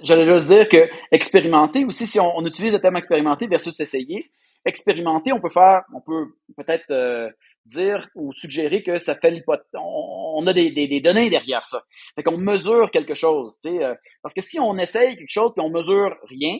[0.01, 4.31] J'allais juste dire que expérimenter aussi, si on, utilise le terme expérimenter versus essayer,
[4.65, 7.29] expérimenter, on peut faire, on peut peut-être euh,
[7.67, 11.83] dire ou suggérer que ça fait l'hypothèse, on, a des, des, données derrière ça.
[12.15, 15.53] Fait qu'on mesure quelque chose, tu sais, euh, parce que si on essaye quelque chose
[15.55, 16.59] puis on mesure rien,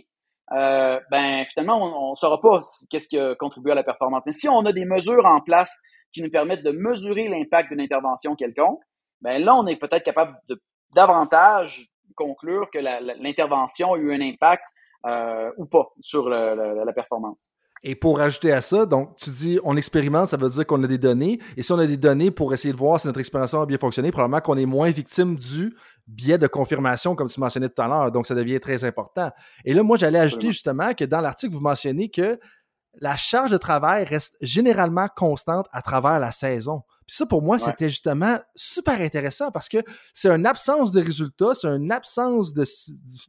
[0.53, 2.61] euh, ben finalement on, ne saura pas
[2.91, 4.23] qu'est-ce qui a contribué à la performance.
[4.27, 5.81] Mais si on a des mesures en place
[6.13, 8.81] qui nous permettent de mesurer l'impact d'une intervention quelconque,
[9.23, 10.61] ben là on est peut-être capable de
[10.95, 12.79] davantage conclure que
[13.23, 14.65] l'intervention a eu un impact
[15.07, 17.49] euh, ou pas sur la performance.
[17.85, 20.87] Et pour ajouter à ça, donc tu dis on expérimente, ça veut dire qu'on a
[20.87, 21.41] des données.
[21.57, 23.79] Et si on a des données pour essayer de voir si notre expérimentation a bien
[23.79, 25.75] fonctionné, probablement qu'on est moins victime du
[26.07, 28.13] biais de confirmation, comme tu mentionnais tout à l'heure.
[28.13, 29.33] Donc ça devient très important.
[29.65, 32.39] Et là, moi, j'allais ajouter justement que dans l'article, vous mentionnez que
[33.01, 36.83] la charge de travail reste généralement constante à travers la saison.
[37.07, 39.79] Puis ça, pour moi, c'était justement super intéressant parce que
[40.15, 42.65] c'est une absence de résultats, c'est une absence de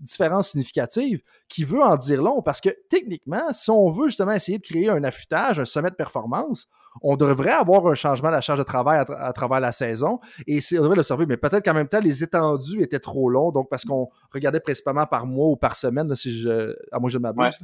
[0.01, 4.57] différence significative qui veut en dire long parce que techniquement, si on veut justement essayer
[4.57, 6.67] de créer un affûtage, un sommet de performance,
[7.01, 10.59] on devrait avoir un changement de la charge de travail à, travers la saison et
[10.73, 11.25] on devrait l'observer.
[11.25, 15.07] Mais peut-être qu'en même temps, les étendus étaient trop longs, donc parce qu'on regardait principalement
[15.07, 17.59] par mois ou par semaine, si je, à moi je m'abuse.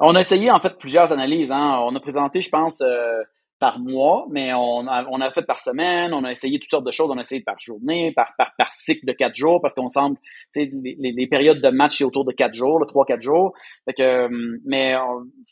[0.00, 1.50] On a essayé en fait plusieurs analyses.
[1.50, 1.80] Hein.
[1.82, 3.22] On a présenté, je pense, euh,
[3.58, 7.10] par mois, mais on a, fait par semaine, on a essayé toutes sortes de choses,
[7.10, 10.16] on a essayé par journée, par, par, par cycle de quatre jours, parce qu'on semble,
[10.52, 13.52] tu sais, les, les, périodes de match, c'est autour de quatre jours, trois, quatre jours.
[13.84, 14.28] Fait euh,
[14.64, 14.94] mais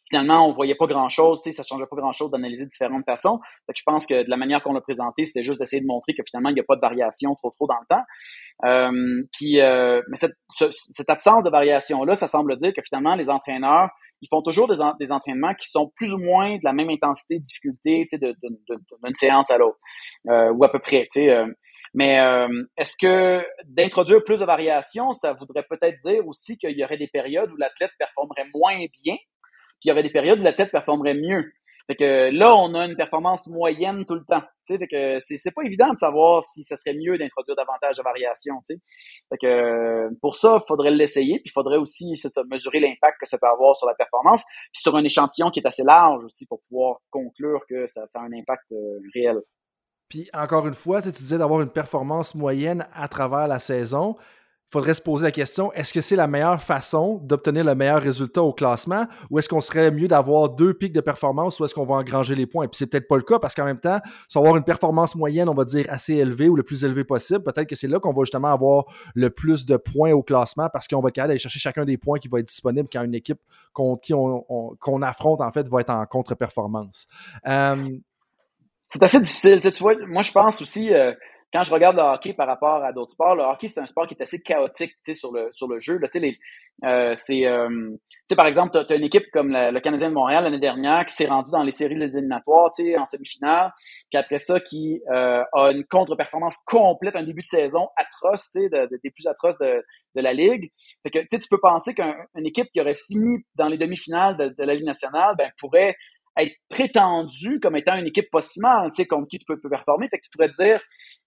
[0.09, 3.41] finalement, on voyait pas grand-chose, tu sais, ça changeait pas grand-chose d'analyser de différentes façons.
[3.67, 5.87] Fait que je pense que de la manière qu'on l'a présenté, c'était juste d'essayer de
[5.87, 8.05] montrer que finalement, il n'y a pas de variation trop trop dans le temps.
[8.65, 10.37] Euh, puis, euh, mais cette,
[10.71, 13.91] cette absence de variation-là, ça semble dire que finalement, les entraîneurs
[14.23, 18.07] ils font toujours des, entraînements qui sont plus ou moins de la même intensité, difficulté,
[18.13, 19.79] d'une de, de, séance à l'autre,
[20.29, 21.07] euh, ou à peu près.
[21.19, 21.47] Euh.
[21.95, 26.85] Mais euh, est-ce que d'introduire plus de variations, ça voudrait peut-être dire aussi qu'il y
[26.85, 30.43] aurait des périodes où l'athlète performerait moins bien, puis il y aurait des périodes où
[30.43, 31.53] l'athlète performerait mieux.
[31.89, 34.43] Fait que là, on a une performance moyenne tout le temps.
[34.67, 38.61] Fait que c'est pas évident de savoir si ce serait mieux d'introduire davantage de variations.
[38.67, 42.13] Fait que pour ça, il faudrait l'essayer, puis il faudrait aussi
[42.51, 45.67] mesurer l'impact que ça peut avoir sur la performance, puis sur un échantillon qui est
[45.67, 49.41] assez large aussi pour pouvoir conclure que ça, ça a un impact euh, réel.
[50.09, 54.17] Puis encore une fois, tu disais d'avoir une performance moyenne à travers la saison
[54.69, 58.43] faudrait se poser la question est-ce que c'est la meilleure façon d'obtenir le meilleur résultat
[58.43, 61.85] au classement ou est-ce qu'on serait mieux d'avoir deux pics de performance ou est-ce qu'on
[61.85, 62.65] va engranger les points?
[62.65, 65.15] Et puis c'est peut-être pas le cas parce qu'en même temps, sans avoir une performance
[65.15, 68.01] moyenne, on va dire assez élevée ou le plus élevé possible, peut-être que c'est là
[68.01, 71.39] qu'on va justement avoir le plus de points au classement parce qu'on va être aller
[71.39, 73.41] chercher chacun des points qui va être disponible quand une équipe
[73.73, 77.07] qu'on affronte en fait va être en contre-performance.
[77.47, 77.97] Euh,
[78.89, 79.61] c'est assez difficile.
[79.61, 80.93] Tu vois, moi je pense aussi.
[80.93, 81.13] Euh,
[81.57, 84.07] quand je regarde le hockey par rapport à d'autres sports, le hockey, c'est un sport
[84.07, 85.99] qui est assez chaotique sur le, sur le jeu.
[86.85, 87.97] Euh, euh,
[88.37, 91.25] par exemple, tu as, une équipe comme le Canadien de Montréal l'année dernière qui s'est
[91.25, 93.73] rendue dans les séries éliminatoires en semi-finale,
[94.11, 98.69] puis après ça, qui euh, a une contre-performance complète, un début de saison atroce, de,
[98.69, 99.83] de, des plus atroces de,
[100.15, 100.71] de la Ligue.
[101.05, 104.75] Fait que tu peux penser qu'une équipe qui aurait fini dans les demi-finales de, la
[104.75, 105.97] Ligue nationale ben, pourrait
[106.37, 110.09] être prétendu comme étant une équipe possible, tu sais, contre qui tu peux, performer.
[110.09, 110.81] Fait que tu pourrais te dire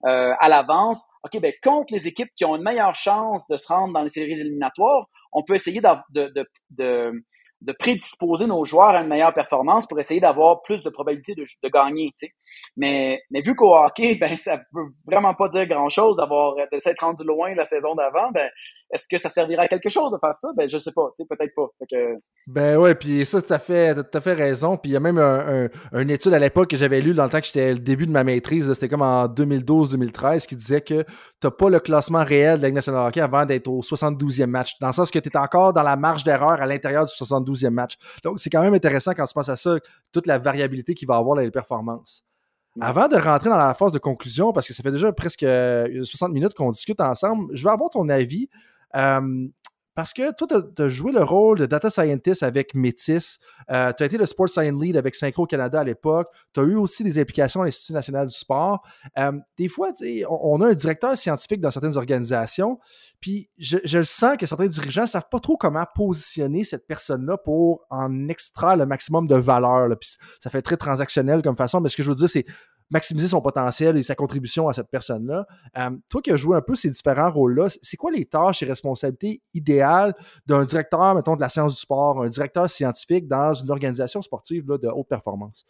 [0.06, 3.68] euh, à l'avance, OK, ben contre les équipes qui ont une meilleure chance de se
[3.68, 5.90] rendre dans les séries éliminatoires, on peut essayer de,
[6.30, 7.24] de, de,
[7.62, 11.44] de prédisposer nos joueurs à une meilleure performance pour essayer d'avoir plus de probabilité de,
[11.44, 12.12] de gagner.
[12.18, 12.34] Tu sais.
[12.78, 17.02] Mais, mais vu qu'au hockey, ben ça peut vraiment pas dire grand-chose d'avoir de s'être
[17.02, 18.50] rendu loin la saison d'avant, ben
[18.92, 20.50] est-ce que ça servira à quelque chose de faire ça?
[20.56, 21.68] Ben, je sais pas, tu sais, peut-être pas.
[22.48, 24.78] Ben ouais, puis ça, tu as fait, as fait raison.
[24.78, 27.30] Puis il y a même un, une étude à l'époque que j'avais lue dans le
[27.30, 31.04] temps que j'étais le début de ma maîtrise, c'était comme en 2012-2013, qui disait que
[31.42, 34.80] tu pas le classement réel de la Ligue nationale hockey avant d'être au 72e match.
[34.80, 37.70] Dans le sens que tu es encore dans la marge d'erreur à l'intérieur du 72e
[37.70, 37.98] match.
[38.24, 39.76] Donc c'est quand même intéressant quand tu penses à ça,
[40.12, 42.24] toute la variabilité qu'il va avoir dans les performances.
[42.82, 45.50] Avant de rentrer dans la phase de conclusion, parce que ça fait déjà presque 60
[45.50, 48.50] euh, minutes qu'on discute ensemble, je veux avoir ton avis.
[50.00, 53.38] Parce que toi, tu as, joué le rôle de data scientist avec Métis.
[53.70, 56.30] Euh, tu as été le Sports Science Lead avec Synchro Canada à l'époque.
[56.54, 58.82] Tu as eu aussi des implications à l'Institut national du sport.
[59.58, 59.92] Des fois,
[60.30, 62.80] on, on a un directeur scientifique dans certaines organisations,
[63.20, 67.38] puis je, je sens que certains dirigeants ne savent pas trop comment positionner cette personne-là
[67.38, 69.90] pour en extraire le maximum de valeur.
[70.40, 72.46] Ça fait très transactionnel comme façon, mais ce que je veux dire, c'est
[72.92, 75.46] maximiser son potentiel et sa contribution à cette personne-là.
[75.78, 78.66] Euh, toi qui as joué un peu ces différents rôles-là, c'est quoi les tâches et
[78.66, 80.14] responsabilités idéales
[80.46, 84.66] d'un directeur, mettons, de la science du sport, un directeur scientifique dans une organisation sportive
[84.66, 85.66] de haute performance?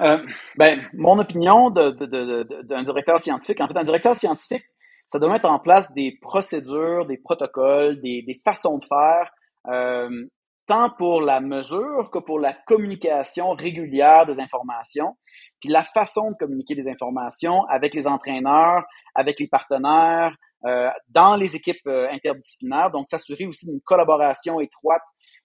[0.00, 0.18] Euh,
[0.56, 4.64] ben, mon opinion d'un directeur scientifique, en fait, un directeur scientifique,
[5.06, 9.30] ça doit mettre en place des procédures, des protocoles, des, des façons de faire
[9.68, 10.26] euh,
[10.66, 15.16] tant pour la mesure que pour la communication régulière des informations,
[15.60, 21.36] puis la façon de communiquer des informations avec les entraîneurs, avec les partenaires, euh, dans
[21.36, 22.90] les équipes euh, interdisciplinaires.
[22.90, 25.02] Donc, s'assurer aussi d'une collaboration étroite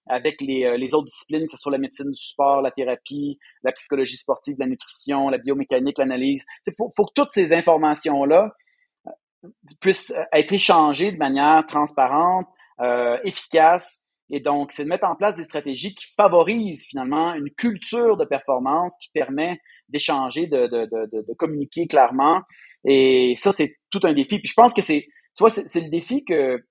[0.07, 3.37] avec les, euh, les, autres disciplines, que ce soit la médecine du sport, la thérapie,
[3.63, 6.45] la psychologie sportive, la nutrition, la biomécanique, l'analyse.
[6.65, 8.51] Il faut, faut que toutes ces informations-là
[9.07, 9.49] euh,
[9.79, 12.47] puissent être échangées de manière transparente,
[12.79, 17.49] euh, efficace, et donc, c'est de mettre en place des stratégies qui favorisent finalement une
[17.51, 19.59] culture de performance qui permet
[19.89, 22.41] d'échanger, de, de, de, communiquer clairement.
[22.85, 24.39] Et ça, c'est tout un défi.
[24.39, 25.05] Puis je pense que c'est,
[25.35, 26.63] tu vois, c'est le défi que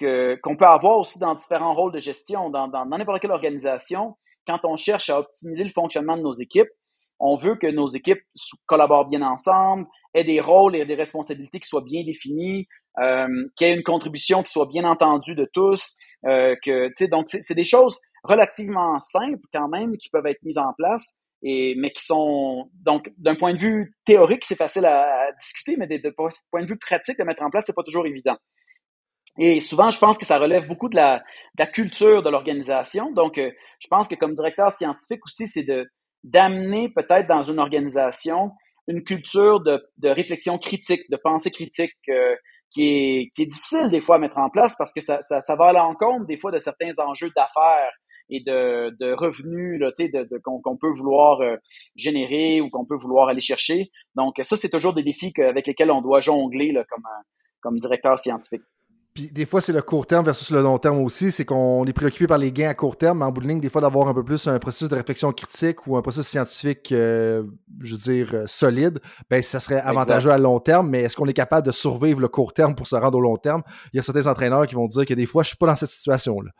[0.00, 4.16] qu'on peut avoir aussi dans différents rôles de gestion, dans n'importe quelle organisation.
[4.46, 6.68] Quand on cherche à optimiser le fonctionnement de nos équipes,
[7.20, 8.22] on veut que nos équipes
[8.66, 12.66] collaborent bien ensemble, aient des rôles et des responsabilités qui soient bien définis,
[13.00, 15.94] euh, qu'il y ait une contribution qui soit bien entendue de tous.
[16.26, 20.72] Euh, que, donc, c'est des choses relativement simples quand même qui peuvent être mises en
[20.76, 25.76] place, et, mais qui sont donc d'un point de vue théorique, c'est facile à, discuter,
[25.76, 28.36] mais de, point de vue pratique, de mettre en place, c'est pas toujours évident.
[29.38, 31.24] Et souvent, je pense que ça relève beaucoup de la, de
[31.60, 33.12] la culture de l'organisation.
[33.12, 35.86] Donc, euh, je pense que comme directeur scientifique aussi, c'est de
[36.28, 38.52] d'amener peut-être dans une organisation
[38.86, 42.34] une culture de, de, réflexion critique, de pensée critique euh,
[42.70, 45.40] qui, est, qui est difficile des fois à mettre en place parce que ça, ça,
[45.40, 47.92] ça va à l'encontre des fois de certains enjeux d'affaires
[48.30, 51.56] et de, de revenus là, de, de, qu'on, peut vouloir euh,
[51.96, 53.90] générer ou qu'on peut vouloir aller chercher.
[54.14, 57.04] Donc ça, c'est toujours des défis avec lesquels on doit jongler là, comme,
[57.60, 58.62] comme directeur scientifique.
[59.18, 61.32] Puis des fois, c'est le court terme versus le long terme aussi.
[61.32, 63.58] C'est qu'on est préoccupé par les gains à court terme, mais en bout de ligne,
[63.58, 66.92] des fois, d'avoir un peu plus un processus de réflexion critique ou un processus scientifique,
[66.92, 67.42] euh,
[67.80, 70.88] je veux dire, euh, solide, ben ça serait avantageux à long terme.
[70.90, 73.36] Mais est-ce qu'on est capable de survivre le court terme pour se rendre au long
[73.36, 73.64] terme?
[73.92, 75.74] Il y a certains entraîneurs qui vont dire que des fois, je suis pas dans
[75.74, 76.52] cette situation-là.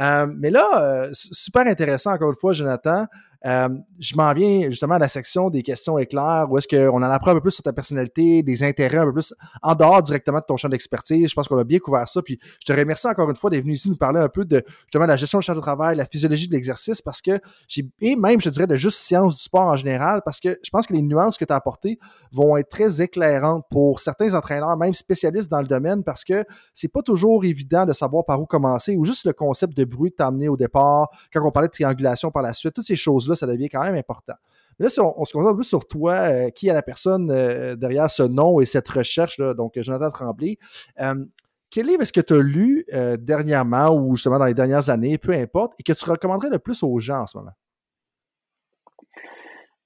[0.00, 3.06] Euh, mais là, super intéressant, encore une fois, Jonathan.
[3.44, 3.68] Euh,
[3.98, 7.32] je m'en viens justement à la section des questions éclairs où est-ce qu'on en apprend
[7.32, 10.44] un peu plus sur ta personnalité, des intérêts un peu plus en dehors directement de
[10.46, 11.28] ton champ d'expertise.
[11.28, 12.22] Je pense qu'on a bien couvert ça.
[12.22, 14.62] Puis je te remercie encore une fois d'être venu ici nous parler un peu de
[14.84, 18.16] justement la gestion du champ de travail, la physiologie de l'exercice parce que j'ai, et
[18.16, 20.92] même je dirais de juste sciences du sport en général parce que je pense que
[20.92, 21.98] les nuances que tu as apportées
[22.30, 26.88] vont être très éclairantes pour certains entraîneurs, même spécialistes dans le domaine parce que c'est
[26.88, 30.16] pas toujours évident de savoir par où commencer ou juste le concept de bruit que
[30.16, 32.96] tu as amené au départ, quand on parlait de triangulation par la suite, toutes ces
[32.96, 34.34] choses-là ça devient quand même important.
[34.78, 37.30] Mais là, si on, se concentre un peu sur toi, euh, qui est la personne
[37.30, 40.58] euh, derrière ce nom et cette recherche, là, donc Jonathan Tremblay,
[41.00, 41.24] euh,
[41.70, 42.86] quel livre est-ce que tu as lu
[43.18, 46.82] dernièrement ou justement dans les dernières années, peu importe, et que tu recommanderais le plus
[46.82, 47.52] aux gens en ce moment?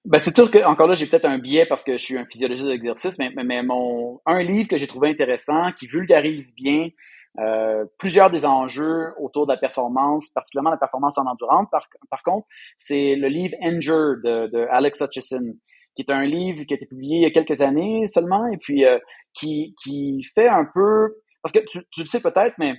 [0.05, 2.25] Ben, c'est sûr que, encore là, j'ai peut-être un biais parce que je suis un
[2.25, 6.91] physiologiste d'exercice, mais, mais, mon, un livre que j'ai trouvé intéressant, qui vulgarise bien
[7.39, 11.67] euh, plusieurs des enjeux autour de la performance, particulièrement la performance en endurance.
[11.71, 15.55] Par, par contre, c'est le livre Endure de, de, Alex Hutchison,
[15.95, 18.57] qui est un livre qui a été publié il y a quelques années seulement, et
[18.57, 18.99] puis euh,
[19.35, 22.75] qui, qui fait un peu, parce que tu, tu le sais peut-être, mais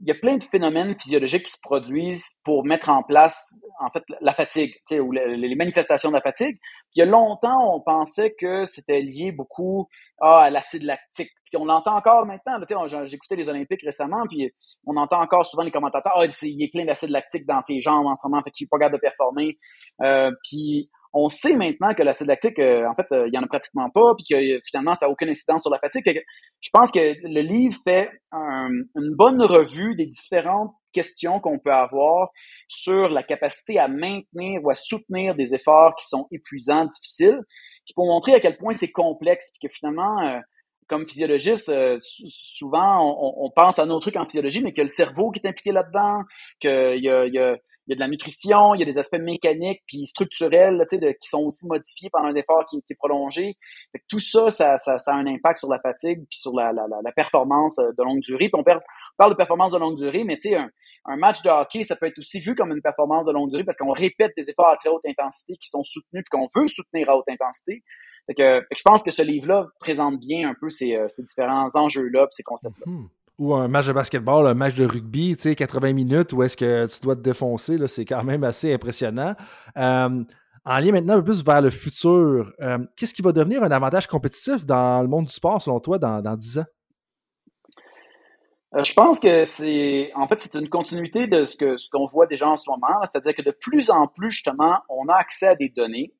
[0.00, 3.90] il y a plein de phénomènes physiologiques qui se produisent pour mettre en place, en
[3.90, 6.58] fait, la fatigue, ou les manifestations de la fatigue.
[6.94, 9.88] il y a longtemps, on pensait que c'était lié beaucoup
[10.22, 11.30] ah, à l'acide lactique.
[11.44, 12.58] Puis on l'entend encore maintenant.
[13.04, 14.50] J'écoutais les Olympiques récemment, puis
[14.86, 18.06] on entend encore souvent les commentateurs, ah, il est plein d'acide lactique dans ses jambes
[18.06, 19.58] en ce moment, fait qu'il n'est pas capable de performer.
[20.02, 23.42] Euh, puis on sait maintenant que l'acide lactique, euh, en fait, euh, il y en
[23.42, 26.22] a pratiquement pas, puis que euh, finalement, ça n'a aucune incidence sur la fatigue.
[26.60, 32.28] Je pense que le livre fait une bonne revue des différentes questions qu'on peut avoir
[32.68, 37.40] sur la capacité à maintenir ou à soutenir des efforts qui sont épuisants, difficiles,
[37.86, 40.40] qui pour montrer à quel point c'est complexe, puis que finalement,
[40.88, 44.88] comme physiologiste, souvent on, pense à nos trucs en physiologie, mais qu'il y a le
[44.88, 46.22] cerveau qui est impliqué là-dedans,
[46.60, 47.56] qu'il y y a
[47.90, 50.96] il y a de la nutrition, il y a des aspects mécaniques puis structurels tu
[50.96, 53.56] sais, qui sont aussi modifiés par un effort qui, est prolongé.
[54.08, 57.12] tout ça ça, ça, a un impact sur la fatigue puis sur la, la, la,
[57.12, 58.48] performance euh, de longue durée.
[58.48, 60.56] Puis on, parle de performance de longue durée, mais tu sais,
[61.04, 63.64] un, match de hockey, ça peut être aussi vu comme une performance de longue durée
[63.64, 66.68] parce qu'on répète des efforts à très haute intensité qui sont soutenus puis qu'on veut
[66.68, 67.82] soutenir à haute intensité.
[68.26, 71.74] Fait que, je pense que ce livre-là présente bien un peu ces, euh, ces différents
[71.74, 72.92] enjeux-là ces concepts-là.
[72.92, 73.08] Hmm
[73.40, 76.58] ou un match de basketball, un match de rugby, tu sais, 80 minutes où est-ce
[76.58, 79.34] que tu dois te défoncer, là, c'est quand même assez impressionnant.
[79.78, 80.22] Euh,
[80.66, 83.70] en lien maintenant un peu plus vers le futur, euh, qu'est-ce qui va devenir un
[83.70, 86.64] avantage compétitif dans le monde du sport, selon toi, dans, dans 10 ans?
[88.76, 91.56] Euh, je pense que c'est, en fait, c'est une continuité de ce
[91.90, 95.14] qu'on voit déjà en ce moment, c'est-à-dire que de plus en plus, justement, on a
[95.14, 96.12] accès à des données.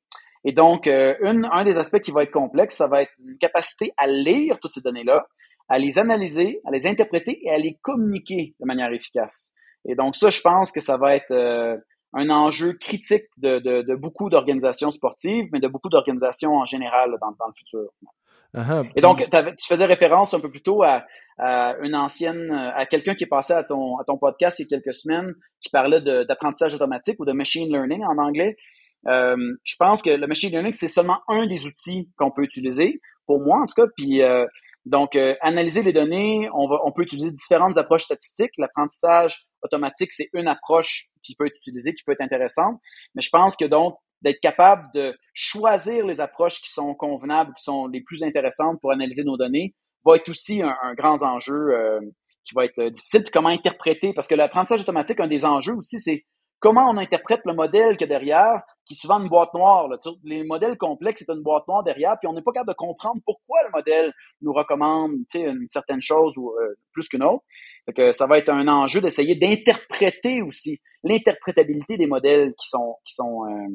[0.43, 4.07] Et donc, un des aspects qui va être complexe, ça va être une capacité à
[4.07, 5.27] lire toutes ces données-là,
[5.67, 9.53] à les analyser, à les interpréter et à les communiquer de manière efficace.
[9.85, 11.77] Et donc ça, je pense que ça va être euh,
[12.13, 17.11] un enjeu critique de, de, de beaucoup d'organisations sportives, mais de beaucoup d'organisations en général
[17.21, 17.89] dans, dans le futur.
[18.53, 18.85] Uh-huh.
[18.97, 19.25] Et donc,
[19.57, 21.05] tu faisais référence un peu plus tôt à,
[21.37, 24.65] à une ancienne, à quelqu'un qui est passé à ton, à ton podcast il y
[24.65, 28.57] a quelques semaines, qui parlait d'apprentissage automatique ou de machine learning en anglais.
[29.07, 32.99] Euh, je pense que le machine learning, c'est seulement un des outils qu'on peut utiliser,
[33.25, 33.87] pour moi en tout cas.
[33.95, 34.45] Puis euh,
[34.85, 38.51] donc, euh, analyser les données, on, va, on peut utiliser différentes approches statistiques.
[38.57, 42.79] L'apprentissage automatique, c'est une approche qui peut être utilisée, qui peut être intéressante.
[43.13, 47.63] Mais je pense que donc, d'être capable de choisir les approches qui sont convenables, qui
[47.63, 51.99] sont les plus intéressantes pour analyser nos données, va être aussi un, grand enjeu euh,
[52.45, 53.23] qui va être euh, difficile.
[53.23, 56.25] Puis comment interpréter, parce que l'apprentissage automatique, un des enjeux aussi, c'est
[56.59, 59.87] comment on interprète le modèle qu'il y a derrière, qui est souvent une boîte noire.
[59.87, 59.97] Là.
[60.23, 63.21] Les modèles complexes, c'est une boîte noire derrière, puis on n'est pas capable de comprendre
[63.25, 67.43] pourquoi le modèle nous recommande une certaine chose ou euh, plus qu'une autre.
[67.95, 73.13] que ça va être un enjeu d'essayer d'interpréter aussi l'interprétabilité des modèles qui sont, qui
[73.13, 73.67] sont, euh,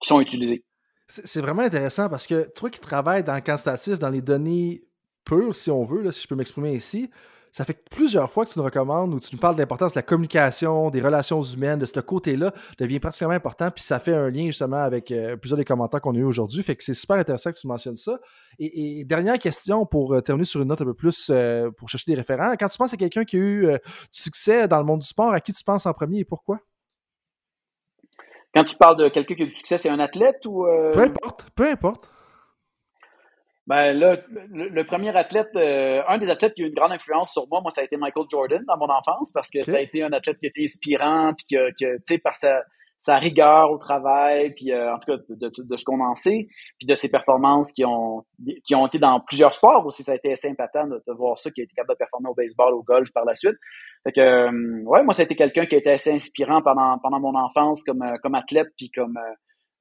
[0.00, 0.64] qui sont utilisés.
[1.08, 4.84] C'est vraiment intéressant parce que toi qui travailles dans le quantitatif, dans les données
[5.24, 7.10] pures, si on veut, là, si je peux m'exprimer ici,
[7.52, 9.98] ça fait plusieurs fois que tu nous recommandes ou tu nous parles de l'importance de
[9.98, 13.70] la communication, des relations humaines, de ce côté-là, devient particulièrement important.
[13.70, 16.62] Puis ça fait un lien justement avec euh, plusieurs des commentaires qu'on a eu aujourd'hui.
[16.62, 18.18] Fait que c'est super intéressant que tu mentionnes ça.
[18.58, 22.10] Et, dernière question pour euh, terminer sur une note un peu plus euh, pour chercher
[22.12, 22.54] des référents.
[22.58, 23.78] Quand tu penses à quelqu'un qui a eu du
[24.12, 26.58] succès dans le monde du sport, à qui tu penses en premier et pourquoi?
[28.54, 30.66] Quand tu parles de quelqu'un qui a eu du succès, c'est un athlète ou.
[30.92, 32.11] Peu importe, peu importe.
[33.68, 37.32] Ben là, le, premier athlète, euh, un des athlètes qui a eu une grande influence
[37.32, 39.80] sur moi, moi, ça a été Michael Jordan dans mon enfance parce que ça a
[39.80, 42.64] été un athlète qui était inspirant, puis que, tu sais, par sa,
[43.02, 46.48] sa rigueur au travail, puis euh, en tout cas de, de, ce qu'on en sait,
[46.78, 48.24] puis de ses performances qui ont
[48.64, 50.02] qui ont été dans plusieurs sports aussi.
[50.02, 52.34] Ça a été assez impactant de, voir ça, qui a été capable de performer au
[52.34, 53.56] baseball, au golf par la suite.
[54.04, 56.98] Fait que, euh, ouais, moi, ça a été quelqu'un qui a été assez inspirant pendant
[56.98, 59.18] pendant mon enfance comme comme athlète, puis comme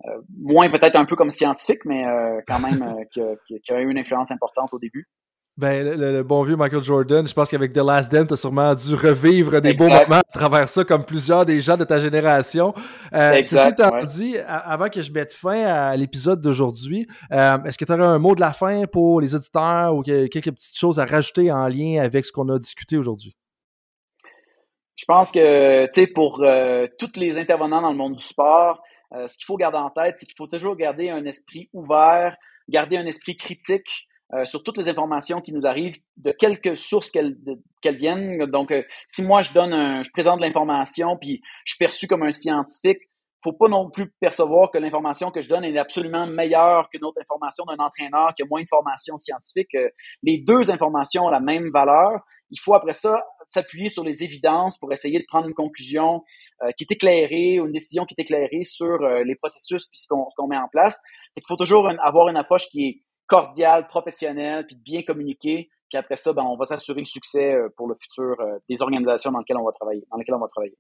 [0.08, 2.82] euh, moins peut-être un peu comme scientifique, mais euh, quand même
[3.18, 5.08] euh, qui, a, eu une influence importante au début.
[5.58, 8.74] Ben, le, bon vieux Michael Jordan, je pense qu'avec The Last Dance, tu as sûrement
[8.74, 12.74] dû revivre des beaux moments à travers ça, comme plusieurs des gens de ta génération.
[13.14, 17.92] Euh, ceci étant dit, avant que je mette fin à l'épisode d'aujourd'hui, est-ce que tu
[17.92, 21.52] aurais un mot de la fin pour les auditeurs ou quelques petites choses à rajouter
[21.52, 23.36] en lien avec ce qu'on a discuté aujourd'hui?
[24.96, 26.44] Je pense que, tu sais, pour
[26.98, 28.82] tous les intervenants dans le monde du sport,
[29.14, 32.38] euh, ce qu'il faut garder en tête, c'est qu'il faut toujours garder un esprit ouvert,
[32.70, 37.12] garder un esprit critique euh, sur toutes les informations qui nous arrivent, de quelque source
[37.12, 37.36] qu'elles
[37.84, 38.46] viennent.
[38.46, 42.24] Donc, euh, si moi je donne, un, je présente l'information, puis je suis perçu comme
[42.24, 43.00] un scientifique,
[43.44, 47.20] faut pas non plus percevoir que l'information que je donne est absolument meilleure qu'une autre
[47.20, 49.76] information d'un entraîneur qui a moins de formation scientifique.
[50.22, 52.22] Les deux informations ont la même valeur
[52.52, 56.24] il faut après ça s'appuyer sur les évidences pour essayer de prendre une conclusion
[56.64, 60.08] euh, qui est éclairée une décision qui est éclairée sur euh, les processus puis ce
[60.08, 61.02] qu'on met en place.
[61.36, 65.70] Il faut toujours avoir une approche qui est cordiale, professionnelle, puis bien communiquée.
[65.90, 68.36] Puis après ça, ben, on va s'assurer le succès euh, pour le futur
[68.70, 70.78] des organisations dans lesquelles dans lesquelles on va travailler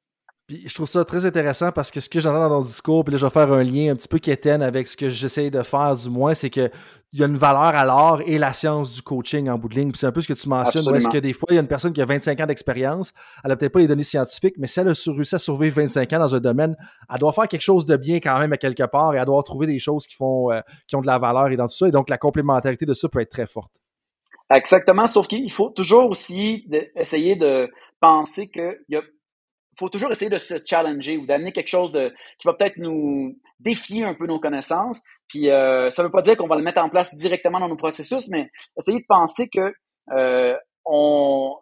[0.65, 3.17] je trouve ça très intéressant parce que ce que j'entends dans ton discours, puis là
[3.17, 5.95] je vais faire un lien un petit peu quétaine avec ce que j'essaie de faire
[5.95, 6.69] du moins, c'est que
[7.13, 9.75] il y a une valeur à l'art et la science du coaching en bout de
[9.75, 9.91] ligne.
[9.95, 11.67] c'est un peu ce que tu mentionnes, est-ce que des fois, il y a une
[11.67, 13.11] personne qui a 25 ans d'expérience,
[13.43, 16.13] elle n'a peut-être pas les données scientifiques, mais si elle a réussi à survivre 25
[16.13, 16.77] ans dans un domaine,
[17.13, 19.43] elle doit faire quelque chose de bien quand même à quelque part et elle doit
[19.43, 21.87] trouver des choses qui font euh, qui ont de la valeur et dans tout ça.
[21.87, 23.71] Et donc, la complémentarité de ça peut être très forte.
[24.49, 29.01] Exactement, sauf qu'il faut toujours aussi essayer de penser qu'il y a
[29.77, 33.37] faut toujours essayer de se challenger ou d'amener quelque chose de qui va peut-être nous
[33.59, 35.01] défier un peu nos connaissances.
[35.27, 37.69] Puis euh, ça ne veut pas dire qu'on va le mettre en place directement dans
[37.69, 39.73] nos processus, mais essayer de penser que
[40.11, 40.55] euh,
[40.85, 41.55] on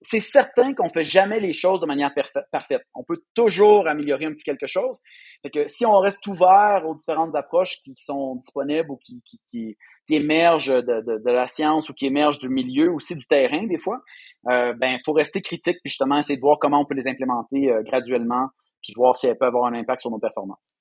[0.00, 2.12] c'est certain qu'on fait jamais les choses de manière
[2.52, 2.82] parfaite.
[2.94, 5.00] On peut toujours améliorer un petit quelque chose.
[5.42, 9.76] Fait que si on reste ouvert aux différentes approches qui sont disponibles ou qui,
[10.08, 14.00] émergent de, la science ou qui émergent du milieu, aussi du terrain des fois,
[14.48, 17.70] euh, ben faut rester critique puis justement essayer de voir comment on peut les implémenter
[17.70, 18.48] euh, graduellement
[18.82, 20.76] puis voir si elles peuvent avoir un impact sur nos performances.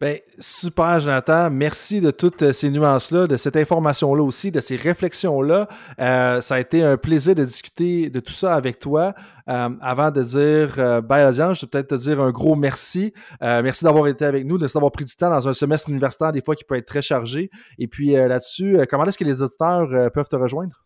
[0.00, 1.50] Bien, super, Jonathan.
[1.50, 5.68] Merci de toutes euh, ces nuances-là, de cette information-là aussi, de ces réflexions-là.
[6.00, 9.14] Euh, ça a été un plaisir de discuter de tout ça avec toi.
[9.48, 13.12] Euh, avant de dire euh, bye audience, je vais peut-être te dire un gros merci.
[13.40, 16.56] merci d'avoir été avec nous, d'avoir pris du temps dans un semestre universitaire, des fois
[16.56, 17.50] qui peut être très chargé.
[17.78, 20.84] Et puis là-dessus, comment est-ce que les auditeurs peuvent te rejoindre?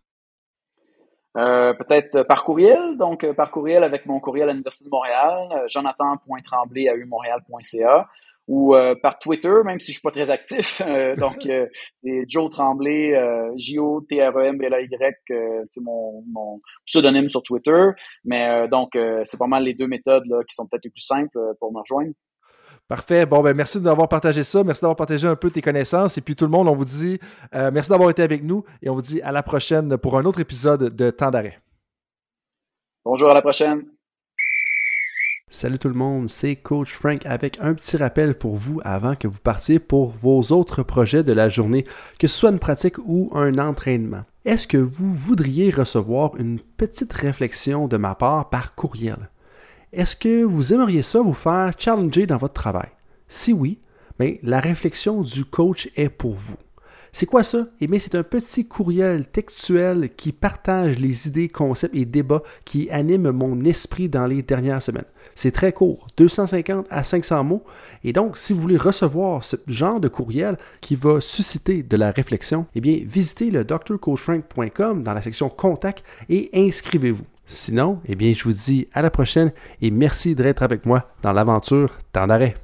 [1.38, 6.94] Peut-être par courriel, donc par courriel avec mon courriel à l'Université de Montréal, jonathan.tremblay à
[8.48, 10.82] ou euh, par Twitter, même si je suis pas très actif.
[10.88, 13.12] Euh, donc, euh, c'est Joe Tremblay,
[13.56, 17.90] J-O-T-R-E-M-B-L-A-Y, c'est mon, mon, pseudonyme sur Twitter.
[18.24, 21.38] Mais donc, c'est pas mal les deux méthodes là, qui sont peut-être les plus simples
[21.60, 22.12] pour me rejoindre.
[22.88, 23.26] Parfait.
[23.26, 24.64] Bon, ben merci d'avoir partagé ça.
[24.64, 26.16] Merci d'avoir partagé un peu tes connaissances.
[26.16, 27.20] Et puis tout le monde, on vous dit
[27.52, 30.40] merci d'avoir été avec nous et on vous dit à la prochaine pour un autre
[30.40, 31.60] épisode de Temps d'arrêt.
[33.04, 33.84] Bonjour, à la prochaine.
[35.50, 39.26] Salut tout le monde, c'est Coach Frank avec un petit rappel pour vous avant que
[39.26, 41.84] vous partiez pour vos autres projets de la journée,
[42.18, 44.24] que ce soit une pratique ou un entraînement.
[44.44, 49.30] Est-ce que vous voudriez recevoir une petite réflexion de ma part par courriel?
[49.92, 52.90] Est-ce que vous aimeriez ça vous faire challenger dans votre travail?
[53.26, 53.78] Si oui,
[54.18, 56.56] mais ben, la réflexion du coach est pour vous.
[57.10, 57.66] C'est quoi ça?
[57.80, 62.90] Eh bien, c'est un petit courriel textuel qui partage les idées, concepts et débats qui
[62.90, 65.06] animent mon esprit dans les dernières semaines.
[65.34, 67.64] C'est très court, 250 à 500 mots.
[68.04, 72.10] Et donc, si vous voulez recevoir ce genre de courriel qui va susciter de la
[72.10, 77.24] réflexion, eh bien, visitez le drcoachfrank.com dans la section Contact et inscrivez-vous.
[77.48, 81.32] Sinon, eh bien, je vous dis à la prochaine et merci d'être avec moi dans
[81.32, 82.54] l'aventure Temps d'arrêt.